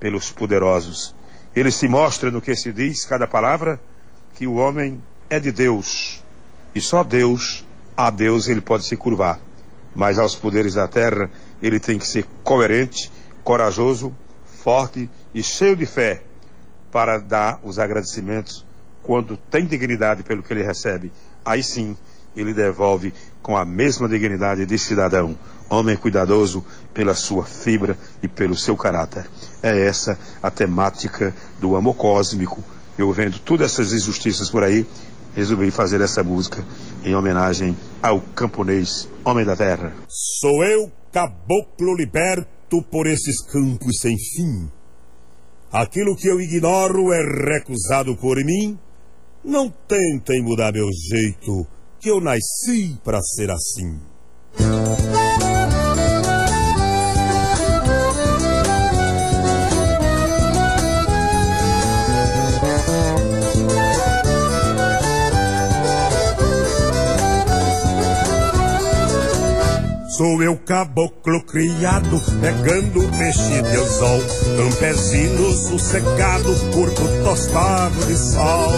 pelos 0.00 0.32
poderosos. 0.32 1.14
Ele 1.54 1.70
se 1.70 1.86
mostra 1.86 2.32
no 2.32 2.42
que 2.42 2.56
se 2.56 2.72
diz, 2.72 3.04
cada 3.04 3.28
palavra, 3.28 3.80
que 4.34 4.44
o 4.44 4.54
homem 4.54 5.00
é 5.30 5.38
de 5.38 5.52
Deus. 5.52 6.20
E 6.74 6.80
só 6.80 7.04
Deus, 7.04 7.64
a 7.96 8.10
Deus, 8.10 8.48
ele 8.48 8.60
pode 8.60 8.84
se 8.84 8.96
curvar. 8.96 9.38
Mas 9.94 10.18
aos 10.18 10.34
poderes 10.34 10.74
da 10.74 10.88
terra, 10.88 11.30
ele 11.62 11.78
tem 11.78 11.96
que 11.96 12.08
ser 12.08 12.26
coerente, 12.42 13.08
corajoso, 13.44 14.12
forte 14.64 15.08
e 15.32 15.44
cheio 15.44 15.76
de 15.76 15.86
fé 15.86 16.24
para 16.90 17.18
dar 17.18 17.60
os 17.62 17.78
agradecimentos 17.78 18.66
quando 19.00 19.36
tem 19.36 19.64
dignidade 19.64 20.24
pelo 20.24 20.42
que 20.42 20.52
ele 20.52 20.64
recebe. 20.64 21.12
Aí 21.44 21.62
sim, 21.62 21.96
ele 22.36 22.54
devolve 22.54 23.12
com 23.42 23.56
a 23.56 23.64
mesma 23.64 24.08
dignidade 24.08 24.64
de 24.64 24.78
cidadão, 24.78 25.36
homem 25.68 25.96
cuidadoso 25.96 26.64
pela 26.94 27.14
sua 27.14 27.44
fibra 27.44 27.98
e 28.22 28.28
pelo 28.28 28.56
seu 28.56 28.76
caráter. 28.76 29.26
É 29.62 29.86
essa 29.86 30.18
a 30.42 30.50
temática 30.50 31.34
do 31.60 31.76
amor 31.76 31.94
cósmico. 31.94 32.62
Eu 32.96 33.10
vendo 33.12 33.38
todas 33.38 33.72
essas 33.72 33.92
injustiças 33.92 34.50
por 34.50 34.62
aí, 34.62 34.86
resolvi 35.34 35.70
fazer 35.70 36.00
essa 36.00 36.22
música 36.22 36.64
em 37.04 37.14
homenagem 37.14 37.76
ao 38.02 38.20
camponês, 38.20 39.08
homem 39.24 39.44
da 39.44 39.56
terra. 39.56 39.92
Sou 40.08 40.62
eu, 40.64 40.90
caboclo 41.10 41.96
liberto 41.96 42.82
por 42.90 43.06
esses 43.06 43.42
campos 43.42 43.98
sem 44.00 44.16
fim. 44.16 44.70
Aquilo 45.72 46.14
que 46.16 46.28
eu 46.28 46.38
ignoro 46.38 47.12
é 47.12 47.54
recusado 47.54 48.14
por 48.16 48.36
mim. 48.36 48.78
Não 49.44 49.68
tentem 49.88 50.40
mudar 50.40 50.72
meu 50.72 50.88
jeito, 50.92 51.66
que 52.00 52.08
eu 52.08 52.20
nasci 52.20 52.96
para 53.04 53.20
ser 53.20 53.50
assim. 53.50 53.98
Sou 70.16 70.42
eu 70.42 70.58
caboclo 70.58 71.42
criado, 71.44 72.20
pegando 72.42 73.08
peixe 73.16 73.62
de 73.62 73.76
anzol, 73.76 74.20
campesino 74.58 75.52
sossegado, 75.54 76.54
corpo 76.74 77.02
tostado 77.24 77.98
de 78.04 78.14
sol. 78.18 78.72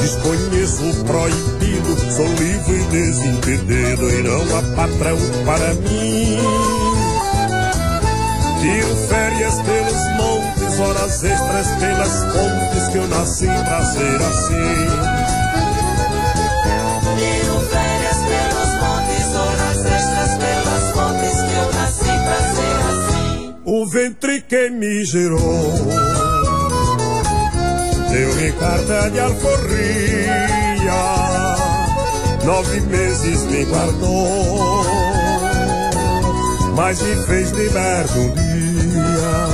Desconheço 0.00 0.82
o 0.88 1.04
proibido, 1.04 2.12
sou 2.16 2.26
livre 2.26 2.74
e 2.74 2.84
desimpedido, 2.84 4.10
e 4.10 4.22
não 4.22 4.56
há 4.56 4.62
patrão 4.76 5.18
para 5.44 5.74
mim. 5.74 6.38
Tiro 8.62 8.96
férias 9.08 9.54
pelos 9.60 10.02
montes, 10.16 10.80
horas 10.80 11.22
extras 11.22 11.66
pelas 11.78 12.24
fontes, 12.32 12.88
que 12.88 12.96
eu 12.96 13.08
nasci 13.08 13.44
pra 13.44 13.84
ser 13.84 14.22
assim. 14.22 15.31
O 23.64 23.86
ventre 23.86 24.40
que 24.42 24.70
me 24.70 25.04
gerou. 25.04 25.72
Deu-me 28.12 28.52
carta 28.52 29.10
de 29.10 29.20
alforria 29.20 30.48
Nove 32.44 32.80
meses 32.82 33.44
me 33.44 33.64
guardou 33.64 34.84
Mas 36.76 37.00
me 37.00 37.16
fez 37.24 37.50
liberto 37.52 38.18
um 38.18 38.34
dia. 38.34 39.48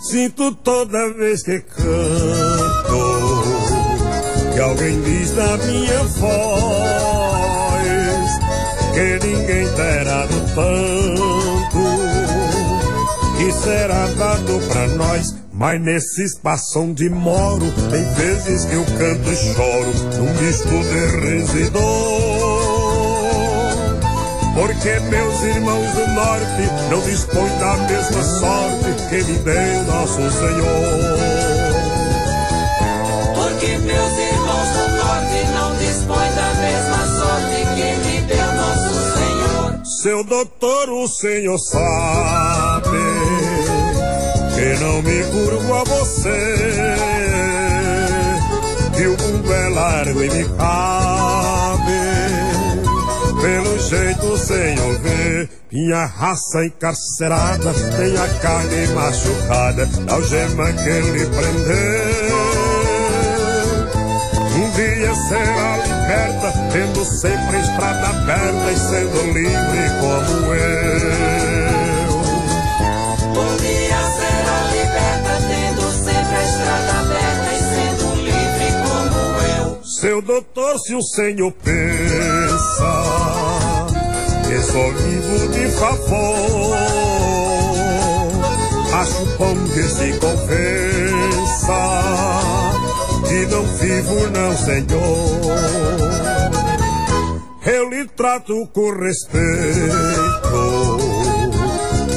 Sinto 0.00 0.54
toda 0.56 1.12
vez 1.14 1.42
que 1.42 1.58
canto 1.58 3.42
Que 4.54 4.60
alguém 4.60 5.00
diz 5.02 5.34
na 5.34 5.56
minha 5.56 6.04
voz 6.04 6.62
Que 8.94 9.18
ninguém 9.26 9.66
terá 9.74 10.26
no 10.26 10.40
tanto 10.54 11.81
será 13.52 14.06
dado 14.18 14.60
pra 14.68 14.86
nós. 14.88 15.34
Mas 15.52 15.80
nesse 15.80 16.24
espaço 16.24 16.80
onde 16.80 17.08
moro, 17.10 17.66
tem 17.90 18.04
vezes 18.14 18.64
que 18.64 18.74
eu 18.74 18.84
canto 18.84 19.30
e 19.30 19.36
choro 19.36 19.92
num 20.16 20.32
misto 20.42 20.68
de 20.68 21.20
residor. 21.20 22.32
Porque 24.54 25.00
meus 25.00 25.42
irmãos 25.42 25.92
do 25.92 26.06
norte 26.14 26.68
não 26.90 27.00
dispõem 27.00 27.58
da 27.58 27.76
mesma 27.76 28.22
sorte 28.22 29.08
que 29.08 29.24
me 29.24 29.38
deu 29.38 29.84
nosso 29.84 30.30
Senhor. 30.30 31.42
Porque 33.34 33.78
meus 33.78 34.12
irmãos 34.18 34.68
do 34.68 34.88
norte 34.96 35.46
não 35.54 35.76
dispõem 35.76 36.34
da 36.34 36.54
mesma 36.54 37.06
sorte 37.18 37.56
que 37.74 37.88
me 38.08 38.20
deu 38.22 38.46
nosso 38.54 38.92
Senhor. 39.14 39.86
Seu 40.02 40.24
doutor, 40.24 40.88
o 40.90 41.08
senhor 41.08 41.58
sabe 41.58 43.21
que 44.62 44.78
não 44.78 45.02
me 45.02 45.24
curvo 45.24 45.74
a 45.74 45.82
você. 45.82 46.54
Que 48.94 49.06
o 49.08 49.16
mundo 49.20 49.52
é 49.52 49.68
largo 49.70 50.22
e 50.22 50.30
me 50.30 50.44
cabe. 50.56 52.02
Pelo 53.40 53.78
jeito, 53.80 54.24
o 54.24 54.38
senhor 54.38 54.98
vê 55.00 55.48
minha 55.72 56.04
raça 56.04 56.64
encarcerada, 56.64 57.74
tem 57.96 58.16
a 58.16 58.28
carne 58.40 58.86
machucada, 58.94 59.86
da 59.86 60.14
algema 60.14 60.72
que 60.72 60.88
ele 60.88 61.26
prendeu. 61.26 62.52
Um 64.54 64.70
dia 64.76 65.14
será 65.28 65.76
liberta, 65.78 66.52
tendo 66.72 67.04
sempre 67.04 67.58
estrada 67.58 68.06
aberta 68.06 68.70
e 68.70 68.76
sendo 68.76 69.22
livre 69.32 69.90
como 70.00 70.54
eu. 70.54 71.51
Seu 80.02 80.20
doutor, 80.20 80.76
se 80.80 80.94
o 80.96 81.00
senhor 81.00 81.52
pensa 81.62 83.04
que 84.48 84.60
sou 84.62 84.92
vivo 84.94 85.48
de 85.52 85.68
favor, 85.78 86.76
acho 88.94 89.24
bom 89.38 89.54
que 89.72 89.82
se 89.84 90.12
confessa 90.18 91.82
que 93.28 93.46
não 93.46 93.64
vivo 93.76 94.26
não, 94.32 94.56
senhor. 94.56 95.40
Eu 97.64 97.88
lhe 97.88 98.04
trato 98.08 98.66
com 98.74 98.90
respeito, 98.98 99.38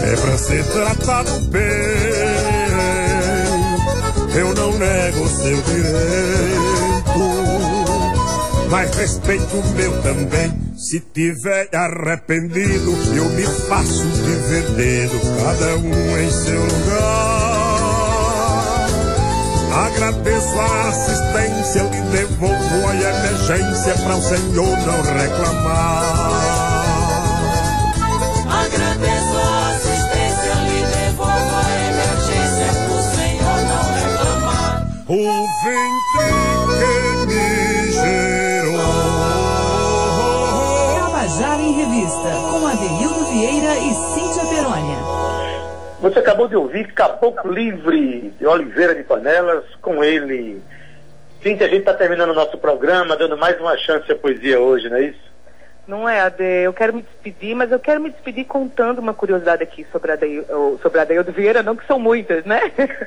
é 0.03 0.15
pra 0.15 0.37
ser 0.39 0.65
tratado 0.71 1.39
bem. 1.51 1.61
Eu 4.33 4.55
não 4.55 4.71
nego 4.75 5.27
seu 5.27 5.61
direito, 5.61 6.74
mas 8.69 8.95
respeito 8.95 9.57
o 9.57 9.67
meu 9.71 10.01
também. 10.01 10.53
Se 10.77 10.99
tiver 10.99 11.69
arrependido, 11.73 12.91
eu 13.15 13.29
me 13.29 13.43
faço 13.43 14.05
de 14.05 14.31
veneno, 14.31 15.19
cada 15.41 15.77
um 15.77 16.17
em 16.17 16.31
seu 16.31 16.61
lugar. 16.61 17.45
Agradeço 19.75 20.59
a 20.59 20.89
assistência, 20.89 21.83
lhe 21.83 22.01
devolvo 22.11 22.87
a 22.87 22.95
emergência 22.95 23.93
para 24.03 24.15
o 24.15 24.21
senhor 24.21 24.77
não 24.85 25.01
reclamar. 25.01 26.45
Agradeço 28.47 29.37
a 29.37 29.69
assistência, 29.69 30.53
lhe 30.63 30.81
devolvo 30.85 31.55
a 31.55 31.67
emergência 31.89 32.69
pro 32.85 32.99
senhor 33.15 33.59
não 33.67 33.83
reclamar. 33.93 34.73
O 35.07 35.44
Vieira 43.45 43.75
e 43.77 43.93
Cíntia 43.93 44.43
Perónia. 44.43 44.97
Você 46.01 46.17
acabou 46.17 46.47
de 46.47 46.55
ouvir 46.55 46.91
Caboclo 46.93 47.53
Livre, 47.53 48.33
de 48.39 48.47
Oliveira 48.47 48.95
de 48.95 49.03
Panelas, 49.03 49.63
com 49.83 50.03
ele. 50.03 50.59
Cíntia, 51.43 51.67
a 51.67 51.69
gente 51.69 51.81
está 51.81 51.93
terminando 51.93 52.31
o 52.31 52.33
nosso 52.33 52.57
programa, 52.57 53.15
dando 53.15 53.37
mais 53.37 53.59
uma 53.59 53.77
chance 53.77 54.11
à 54.11 54.15
poesia 54.15 54.59
hoje, 54.59 54.89
não 54.89 54.97
é 54.97 55.03
isso? 55.03 55.34
Não 55.87 56.09
é, 56.09 56.19
Ade? 56.19 56.43
Eu 56.43 56.73
quero 56.73 56.93
me 56.93 57.03
despedir, 57.03 57.55
mas 57.55 57.71
eu 57.71 57.79
quero 57.79 58.01
me 58.01 58.09
despedir 58.09 58.45
contando 58.45 58.97
uma 58.97 59.13
curiosidade 59.13 59.61
aqui 59.61 59.85
sobre 59.91 60.11
a 60.11 60.13
Ade- 60.15 60.43
ou 60.49 60.79
sobre 60.79 60.97
a 60.97 61.03
Adeildo 61.03 61.31
Vieira, 61.31 61.61
não 61.61 61.75
que 61.75 61.85
são 61.85 61.99
muitas, 61.99 62.43
né? 62.43 62.59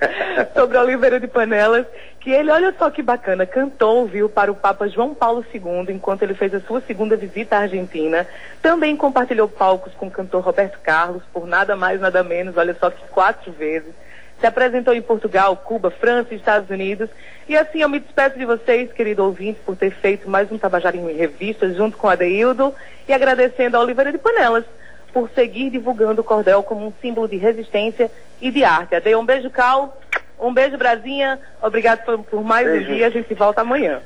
sobre 0.55 0.79
Oliveira 0.79 1.19
de 1.19 1.27
Panelas, 1.27 1.87
que 2.21 2.31
ele, 2.31 2.53
olha 2.53 2.73
só 2.79 2.89
que 2.89 3.03
bacana, 3.03 3.45
cantou, 3.45 4.07
viu, 4.07 4.29
para 4.29 4.53
o 4.53 4.55
Papa 4.55 4.87
João 4.89 5.13
Paulo 5.13 5.45
II, 5.53 5.93
enquanto 5.93 6.23
ele 6.23 6.35
fez 6.35 6.55
a 6.55 6.61
sua 6.61 6.81
segunda 6.83 7.17
visita 7.17 7.57
à 7.57 7.61
Argentina. 7.61 8.25
Também 8.63 8.97
compartilhou 8.97 9.49
palcos 9.49 9.93
com 9.95 10.07
o 10.07 10.11
cantor 10.11 10.43
Roberto 10.45 10.79
Carlos, 10.81 11.23
por 11.33 11.49
nada 11.49 11.75
mais, 11.75 12.01
nada 12.01 12.23
menos, 12.23 12.57
olha 12.57 12.77
só 12.79 12.91
que 12.91 13.03
quatro 13.09 13.51
vezes. 13.51 13.93
Se 14.41 14.47
apresentou 14.47 14.95
em 14.95 15.03
Portugal, 15.03 15.57
Cuba, 15.57 15.91
França 15.91 16.33
e 16.33 16.37
Estados 16.37 16.71
Unidos. 16.71 17.11
E 17.49 17.57
assim 17.57 17.83
eu 17.83 17.89
me 17.89 17.99
despeço 17.99 18.39
de 18.39 18.45
vocês, 18.45 18.93
querido 18.93 19.25
ouvinte, 19.25 19.59
por 19.65 19.77
ter 19.77 19.91
feito 19.91 20.31
mais 20.31 20.51
um 20.53 20.59
Tabajara 20.59 20.97
em 20.97 21.17
Revista 21.17 21.73
junto 21.75 21.97
com 21.97 22.09
a 22.09 22.13
Adeildo 22.13 22.73
e 23.09 23.13
agradecendo 23.13 23.77
a 23.77 23.81
Oliveira 23.81 24.13
de 24.13 24.19
Panelas 24.19 24.65
por 25.13 25.29
seguir 25.31 25.71
divulgando 25.71 26.21
o 26.21 26.25
cordel 26.25 26.63
como 26.63 26.87
um 26.87 26.93
símbolo 27.01 27.27
de 27.27 27.37
resistência 27.37 28.11
e 28.41 28.51
de 28.51 28.63
arte. 28.63 28.95
Ade, 28.95 29.15
um 29.17 29.25
beijo, 29.25 29.51
Cal. 29.51 29.97
Um 30.39 30.55
beijo, 30.55 30.79
Brasinha. 30.79 31.39
Obrigado 31.61 32.05
por, 32.05 32.19
por 32.21 32.45
mais 32.45 32.67
Beijo. 32.67 32.93
um 32.93 32.95
dia. 32.95 33.07
A 33.09 33.11
gente 33.11 33.35
volta 33.35 33.63
amanhã. 33.63 34.01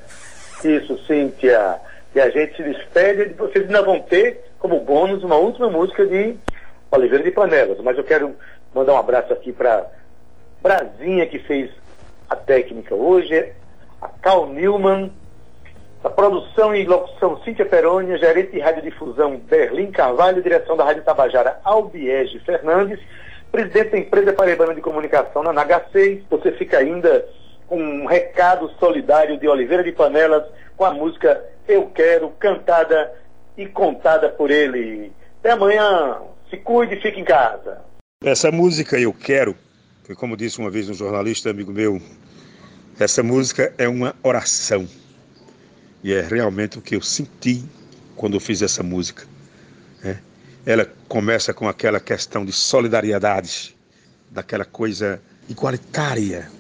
Isso, 0.65 0.99
Cíntia. 1.07 1.77
E 2.15 2.21
a 2.21 2.31
gente 2.31 2.57
se 2.57 2.63
despede. 2.63 3.35
Vocês 3.35 3.67
ainda 3.67 3.83
vão 3.83 4.01
ter, 4.01 4.43
como 4.59 4.81
bônus, 4.81 5.23
uma 5.23 5.37
última 5.37 5.69
música 5.69 6.07
de 6.07 6.37
Oliveira 6.91 7.25
de 7.25 7.31
Panelas. 7.31 7.79
Mas 7.81 7.99
eu 7.99 8.05
quero 8.05 8.35
mandar 8.75 8.95
um 8.95 8.99
abraço 8.99 9.33
aqui 9.33 9.53
para 9.53 9.87
Brasinha, 10.63 11.27
que 11.27 11.39
fez 11.41 11.71
a 12.31 12.37
técnica 12.37 12.95
hoje, 12.95 13.53
a 14.01 14.09
Cal 14.09 14.47
Newman, 14.47 15.13
a 16.05 16.09
produção 16.09 16.75
e 16.75 16.85
locução 16.85 17.43
Cíntia 17.43 17.67
Perônia, 17.67 18.19
gerente 18.19 18.53
de 18.53 18.61
radiodifusão 18.61 19.37
Berlim 19.37 19.91
Carvalho, 19.91 20.43
direção 20.43 20.77
da 20.77 20.85
Rádio 20.85 21.03
Tabajara 21.03 21.61
Albiege 21.65 22.39
Fernandes, 22.41 22.99
presidente 23.51 23.91
da 23.91 23.99
empresa 23.99 24.33
Paraibana 24.33 24.75
de 24.75 24.81
Comunicação 24.81 25.43
na 25.43 25.53
NH6. 25.53 26.23
Você 26.31 26.53
fica 26.53 26.79
ainda 26.79 27.27
com 27.67 27.79
um 27.79 28.07
recado 28.07 28.71
solidário 28.79 29.39
de 29.39 29.49
Oliveira 29.49 29.85
de 29.85 29.93
Panelas 29.93 30.45
com 30.77 30.85
a 30.85 30.93
música 30.93 31.45
Eu 31.69 31.87
Quero, 31.87 32.31
cantada 32.39 33.13
e 33.57 33.67
contada 33.67 34.29
por 34.29 34.51
ele. 34.51 35.13
Até 35.41 35.51
amanhã. 35.53 36.19
Se 36.51 36.57
cuide 36.59 36.97
e 36.97 37.01
fique 37.01 37.19
em 37.19 37.25
casa. 37.25 37.81
Essa 38.23 38.51
música 38.51 38.99
Eu 38.99 39.13
Quero, 39.13 39.57
foi 40.05 40.17
como 40.17 40.37
disse 40.37 40.59
uma 40.59 40.71
vez 40.71 40.89
um 40.89 40.95
jornalista 40.95 41.51
amigo 41.51 41.73
meu, 41.73 42.03
essa 42.99 43.23
música 43.23 43.73
é 43.79 43.89
uma 43.89 44.15
oração. 44.23 44.89
E 46.03 46.13
é 46.13 46.21
realmente 46.21 46.77
o 46.77 46.83
que 46.83 46.97
eu 46.97 47.01
senti 47.01 47.65
quando 48.17 48.35
eu 48.35 48.41
fiz 48.41 48.63
essa 48.63 48.83
música. 48.83 49.25
né? 50.03 50.19
Ela 50.67 50.91
começa 51.09 51.55
com 51.55 51.69
aquela 51.69 52.01
questão 52.01 52.45
de 52.45 52.53
solidariedade, 52.53 53.77
daquela 54.31 54.65
coisa 54.65 55.21
igualitária, 55.49 56.51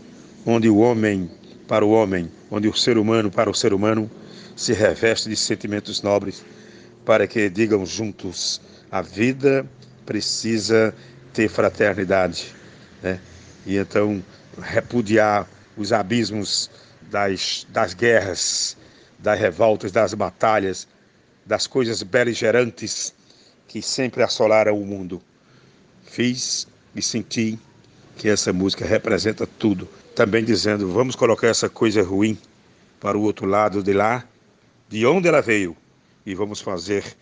onde 0.46 0.68
o 0.68 0.78
homem 0.78 1.28
para 1.66 1.85
o 1.85 1.90
homem, 1.90 2.31
onde 2.50 2.68
o 2.68 2.76
ser 2.76 2.96
humano 2.96 3.31
para 3.31 3.50
o 3.50 3.55
ser 3.55 3.72
humano 3.72 4.11
se 4.55 4.72
reveste 4.72 5.28
de 5.28 5.37
sentimentos 5.37 6.00
nobres, 6.00 6.44
para 7.05 7.26
que 7.26 7.50
digam 7.50 7.85
juntos: 7.85 8.61
a 8.90 9.02
vida 9.02 9.66
precisa 10.07 10.94
ter 11.33 11.48
fraternidade. 11.48 12.55
Né? 13.02 13.18
E 13.66 13.77
então 13.77 14.22
repudiar 14.61 15.48
os 15.77 15.92
abismos 15.92 16.70
das, 17.11 17.66
das 17.70 17.94
guerras, 17.94 18.77
das 19.18 19.38
revoltas, 19.38 19.92
das 19.92 20.14
batalhas, 20.14 20.87
das 21.46 21.66
coisas 21.66 22.03
beligerantes 22.03 23.14
que 23.68 23.81
sempre 23.81 24.22
assolaram 24.22 24.79
o 24.81 24.87
mundo. 24.87 25.22
Fiz 26.05 26.66
e 26.94 27.01
senti 27.01 27.59
que 28.16 28.29
essa 28.29 28.53
música 28.53 28.85
representa 28.85 29.46
tudo. 29.46 29.88
Também 30.14 30.44
dizendo, 30.44 30.92
vamos 30.92 31.16
colocar 31.16 31.48
essa 31.48 31.68
coisa 31.68 32.03
ruim 32.03 32.38
para 33.00 33.17
o 33.17 33.23
outro 33.23 33.46
lado 33.46 33.83
de 33.83 33.92
lá, 33.92 34.25
de 34.88 35.06
onde 35.06 35.27
ela 35.27 35.40
veio, 35.40 35.77
e 36.25 36.35
vamos 36.35 36.60
fazer 36.60 37.17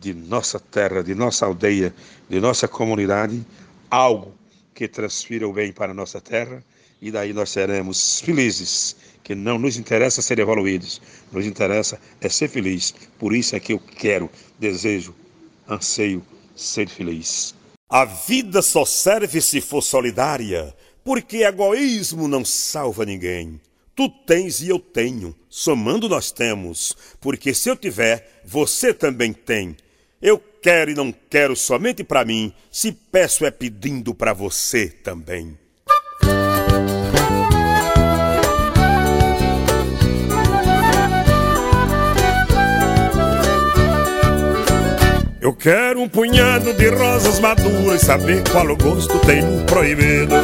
de 0.00 0.14
nossa 0.14 0.60
terra, 0.60 1.02
de 1.02 1.14
nossa 1.14 1.44
aldeia, 1.44 1.92
de 2.28 2.38
nossa 2.38 2.68
comunidade, 2.68 3.44
algo 3.90 4.32
que 4.78 4.86
transfira 4.86 5.48
o 5.48 5.52
bem 5.52 5.72
para 5.72 5.90
a 5.90 5.94
nossa 5.94 6.20
terra, 6.20 6.64
e 7.02 7.10
daí 7.10 7.32
nós 7.32 7.50
seremos 7.50 8.20
felizes, 8.20 8.94
que 9.24 9.34
não 9.34 9.58
nos 9.58 9.76
interessa 9.76 10.22
ser 10.22 10.38
evoluídos, 10.38 11.02
nos 11.32 11.44
interessa 11.44 12.00
é 12.20 12.28
ser 12.28 12.48
feliz. 12.48 12.94
Por 13.18 13.34
isso 13.34 13.56
é 13.56 13.60
que 13.60 13.72
eu 13.72 13.80
quero, 13.80 14.30
desejo, 14.56 15.12
anseio 15.68 16.24
ser 16.54 16.88
feliz. 16.88 17.56
A 17.88 18.04
vida 18.04 18.62
só 18.62 18.84
serve 18.84 19.40
se 19.40 19.60
for 19.60 19.82
solidária. 19.82 20.72
porque 21.02 21.38
egoísmo 21.38 22.28
não 22.28 22.44
salva 22.44 23.04
ninguém. 23.04 23.60
Tu 23.96 24.08
tens 24.26 24.60
e 24.60 24.68
eu 24.68 24.78
tenho, 24.78 25.34
somando 25.48 26.08
nós 26.08 26.30
temos, 26.30 26.94
porque 27.20 27.52
se 27.52 27.68
eu 27.68 27.74
tiver, 27.76 28.42
você 28.44 28.94
também 28.94 29.32
tem. 29.32 29.76
Eu 30.20 30.42
quero 30.60 30.90
e 30.90 30.94
não 30.94 31.14
quero 31.30 31.54
somente 31.54 32.02
para 32.02 32.24
mim, 32.24 32.52
se 32.70 32.90
peço 32.90 33.46
é 33.46 33.50
pedindo 33.52 34.12
para 34.12 34.32
você 34.32 34.88
também. 34.88 35.56
Eu 45.40 45.54
quero 45.54 46.02
um 46.02 46.08
punhado 46.08 46.74
de 46.74 46.88
rosas 46.90 47.38
maduras, 47.38 48.00
saber 48.00 48.42
qual 48.50 48.66
o 48.66 48.76
gosto 48.76 49.20
tem 49.20 49.64
proibido. 49.66 50.34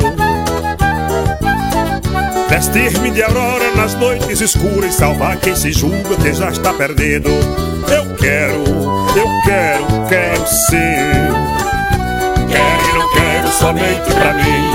Vestir-me 2.55 3.11
de 3.11 3.20
aurora 3.20 3.74
nas 3.74 3.94
noites 3.94 4.40
escuras, 4.40 4.94
salvar 4.94 5.36
quem 5.38 5.57
se 5.57 5.72
julga 5.72 6.14
que 6.22 6.32
já 6.32 6.50
está 6.50 6.72
perdido. 6.72 7.28
Eu 7.28 8.14
quero, 8.14 8.62
eu 9.16 9.26
quero, 9.44 9.84
quero 10.09 10.46
ser. 10.46 11.32
Quero 12.48 12.88
e 12.88 12.92
não 12.96 13.12
quero 13.12 13.48
somente 13.48 14.14
pra 14.14 14.34
mim. 14.34 14.70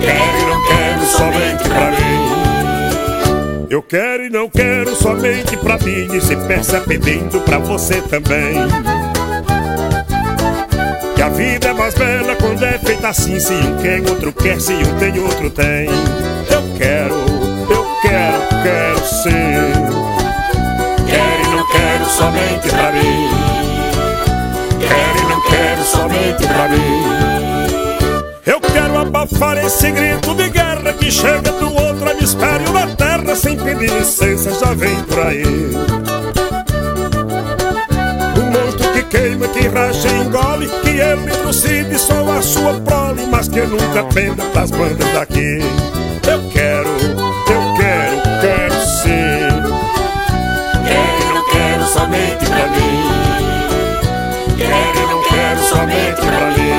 Quero 0.00 0.38
e 0.40 0.44
não 0.46 0.62
quero 0.66 1.04
somente 1.04 1.68
pra 1.68 1.90
mim. 1.90 3.66
Eu 3.68 3.82
quero 3.82 4.24
e 4.24 4.30
não 4.30 4.48
quero 4.48 4.96
somente 4.96 5.54
pra 5.58 5.76
mim. 5.76 6.16
E 6.16 6.20
se 6.22 6.34
peça 6.34 6.80
pedindo 6.80 7.42
pra 7.42 7.58
você 7.58 8.00
também. 8.00 8.54
Que 11.14 11.20
a 11.20 11.28
vida 11.28 11.68
é 11.68 11.72
mais 11.74 11.92
bela 11.92 12.34
quando 12.36 12.64
é 12.64 12.78
feita 13.02 13.08
assim. 13.08 13.40
Se 13.40 13.52
um 13.52 13.76
quer, 13.78 14.00
outro 14.08 14.32
quer, 14.32 14.60
se 14.60 14.72
um 14.72 14.98
tem, 14.98 15.18
outro 15.18 15.50
tem. 15.50 15.88
Eu 16.50 16.62
quero, 16.78 17.14
eu 17.68 17.86
quero, 18.00 18.62
quero 18.62 18.98
ser. 19.06 19.72
Quero 21.06 21.42
e 21.42 21.56
não 21.56 21.66
quero 21.66 22.04
somente 22.06 22.68
pra 22.68 22.92
mim. 22.92 23.28
Quero 24.80 25.18
e 25.18 25.28
não 25.28 25.40
quero 25.42 25.84
somente 25.84 26.46
pra 26.46 26.68
mim. 26.68 27.02
Eu 28.46 28.60
quero 28.60 28.98
abafar 28.98 29.58
esse 29.58 29.90
grito 29.90 30.34
de 30.34 30.48
guerra 30.50 30.92
que 30.92 31.10
chega 31.10 31.52
do 31.52 31.74
outro 31.74 32.10
hemisfério 32.10 32.72
da 32.72 32.86
terra 32.86 33.34
sem 33.34 33.56
pedir 33.56 33.90
licença, 33.90 34.52
já 34.52 34.72
vem 34.74 34.96
por 35.04 35.20
aí. 35.20 36.31
Queima, 39.12 39.46
que 39.48 39.68
racha 39.68 40.08
e 40.08 40.22
engole, 40.22 40.66
que 40.82 40.88
ele 40.88 41.30
trucide 41.42 41.98
só 41.98 42.26
a 42.32 42.40
sua 42.40 42.80
prole, 42.80 43.26
mas 43.26 43.46
que 43.46 43.60
nunca 43.60 44.04
penda 44.04 44.42
das 44.54 44.70
bandas 44.70 45.06
daqui. 45.12 45.58
Eu 46.26 46.48
quero, 46.50 46.88
eu 46.88 47.74
quero, 47.76 48.22
quero 48.40 48.74
ser. 48.86 49.52
Quero 50.88 51.34
não 51.34 51.44
quero 51.50 51.84
somente 51.88 52.46
pra 52.46 52.66
mim. 52.68 53.02
Quero 54.56 55.06
não 55.06 55.22
quero 55.24 55.62
somente 55.62 56.20
pra 56.22 56.50
mim. 56.56 56.72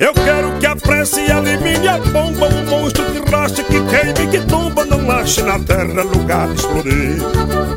Eu 0.00 0.12
quero 0.14 0.58
que 0.58 0.66
a 0.66 0.74
prece 0.74 1.20
elimine 1.30 1.86
a 1.86 1.98
bomba, 1.98 2.48
o 2.48 2.66
monstro 2.66 3.04
que 3.04 3.30
racha, 3.30 3.62
que 3.62 3.80
queima 3.82 4.18
e 4.20 4.26
que 4.26 4.40
tomba, 4.48 4.84
não 4.84 5.08
ache 5.12 5.42
na 5.42 5.60
terra 5.60 6.02
lugar 6.02 6.48
de 6.48 6.54
explodir. 6.54 7.71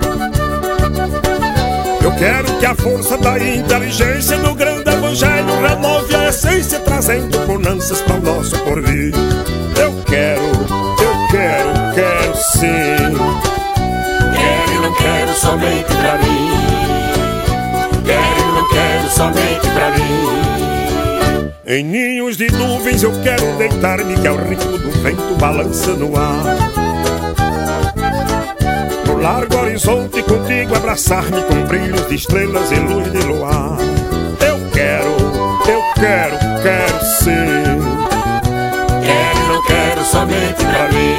Quero 2.18 2.58
que 2.60 2.66
a 2.66 2.74
força 2.74 3.18
da 3.18 3.38
inteligência 3.38 4.38
do 4.38 4.56
grande 4.56 4.90
evangelho 4.90 5.62
renove 5.62 6.16
a 6.16 6.30
essência, 6.30 6.80
trazendo 6.80 7.38
bonanças 7.46 8.02
para 8.02 8.16
o 8.16 8.22
nosso 8.22 8.58
porvir. 8.60 9.14
Eu 9.78 9.94
quero, 10.06 10.42
eu 10.42 11.28
quero, 11.30 11.94
quero 11.94 12.36
ser. 12.36 12.98
Quero 14.34 14.72
e 14.72 14.80
não 14.82 14.94
quero 14.94 15.34
somente 15.34 15.94
pra 15.94 16.18
mim. 16.20 16.50
Quero 18.06 18.40
e 18.40 18.52
não 18.54 18.70
quero 18.70 19.10
somente 19.10 19.70
pra 19.70 19.92
mim. 19.92 20.46
Em 21.68 21.84
ninhos 21.84 22.38
de 22.38 22.50
nuvens 22.52 23.04
eu 23.04 23.12
quero 23.24 23.58
deitar-me, 23.58 24.16
que 24.16 24.28
é 24.28 24.32
o 24.32 24.38
ritmo 24.38 24.78
do 24.78 24.92
vento 25.02 25.36
balança 25.38 25.94
no 25.94 26.16
ar. 26.16 26.85
Largo 29.26 29.58
horizonte 29.58 30.22
contigo 30.22 30.76
abraçar-me 30.76 31.42
com 31.46 31.66
brilhos 31.66 32.08
de 32.08 32.14
estrelas 32.14 32.72
e 32.72 32.76
luz 32.76 33.12
de 33.12 33.26
luar. 33.26 33.76
Eu 34.40 34.70
quero, 34.72 35.10
eu 35.68 35.82
quero, 35.96 36.38
quero 36.62 37.06
ser. 37.06 37.66
Quero 39.04 39.40
e 39.40 39.48
não 39.48 39.66
quero 39.66 40.06
somente 40.06 40.64
pra 40.64 40.92
mim. 40.92 41.18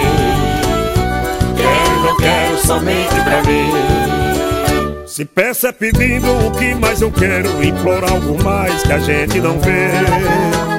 Quero 1.57 1.99
e 1.99 2.03
não 2.05 2.17
quero 2.19 2.59
somente 2.59 3.15
pra 3.25 3.43
mim. 3.43 5.05
Se 5.05 5.25
peça 5.25 5.73
pedindo 5.73 6.31
o 6.47 6.53
que 6.53 6.77
mais 6.77 7.03
eu 7.03 7.11
quero, 7.11 7.61
implora 7.61 8.09
algo 8.09 8.41
mais 8.41 8.85
que 8.85 8.93
a 8.93 9.01
gente 9.01 9.41
não 9.41 9.59
vê. 9.59 10.76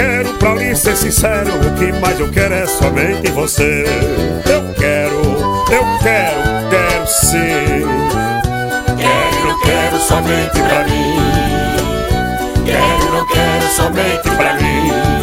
Quero, 0.00 0.32
pra 0.38 0.54
lhe 0.54 0.74
ser 0.74 0.96
sincero, 0.96 1.50
o 1.56 1.74
que 1.74 1.92
mais 2.00 2.18
eu 2.18 2.30
quero 2.30 2.54
é 2.54 2.66
somente 2.66 3.30
você. 3.32 3.84
Eu 4.46 4.72
quero, 4.72 5.20
eu 5.70 5.84
quero, 6.02 6.40
quero 6.70 7.06
ser. 7.06 7.84
Quero 8.96 9.60
quero 9.60 9.98
somente 9.98 10.58
pra 10.58 10.84
mim. 10.84 11.16
Quero 12.64 13.12
não 13.12 13.26
quero 13.26 13.68
somente 13.76 14.30
pra 14.38 14.54
mim. 14.54 15.19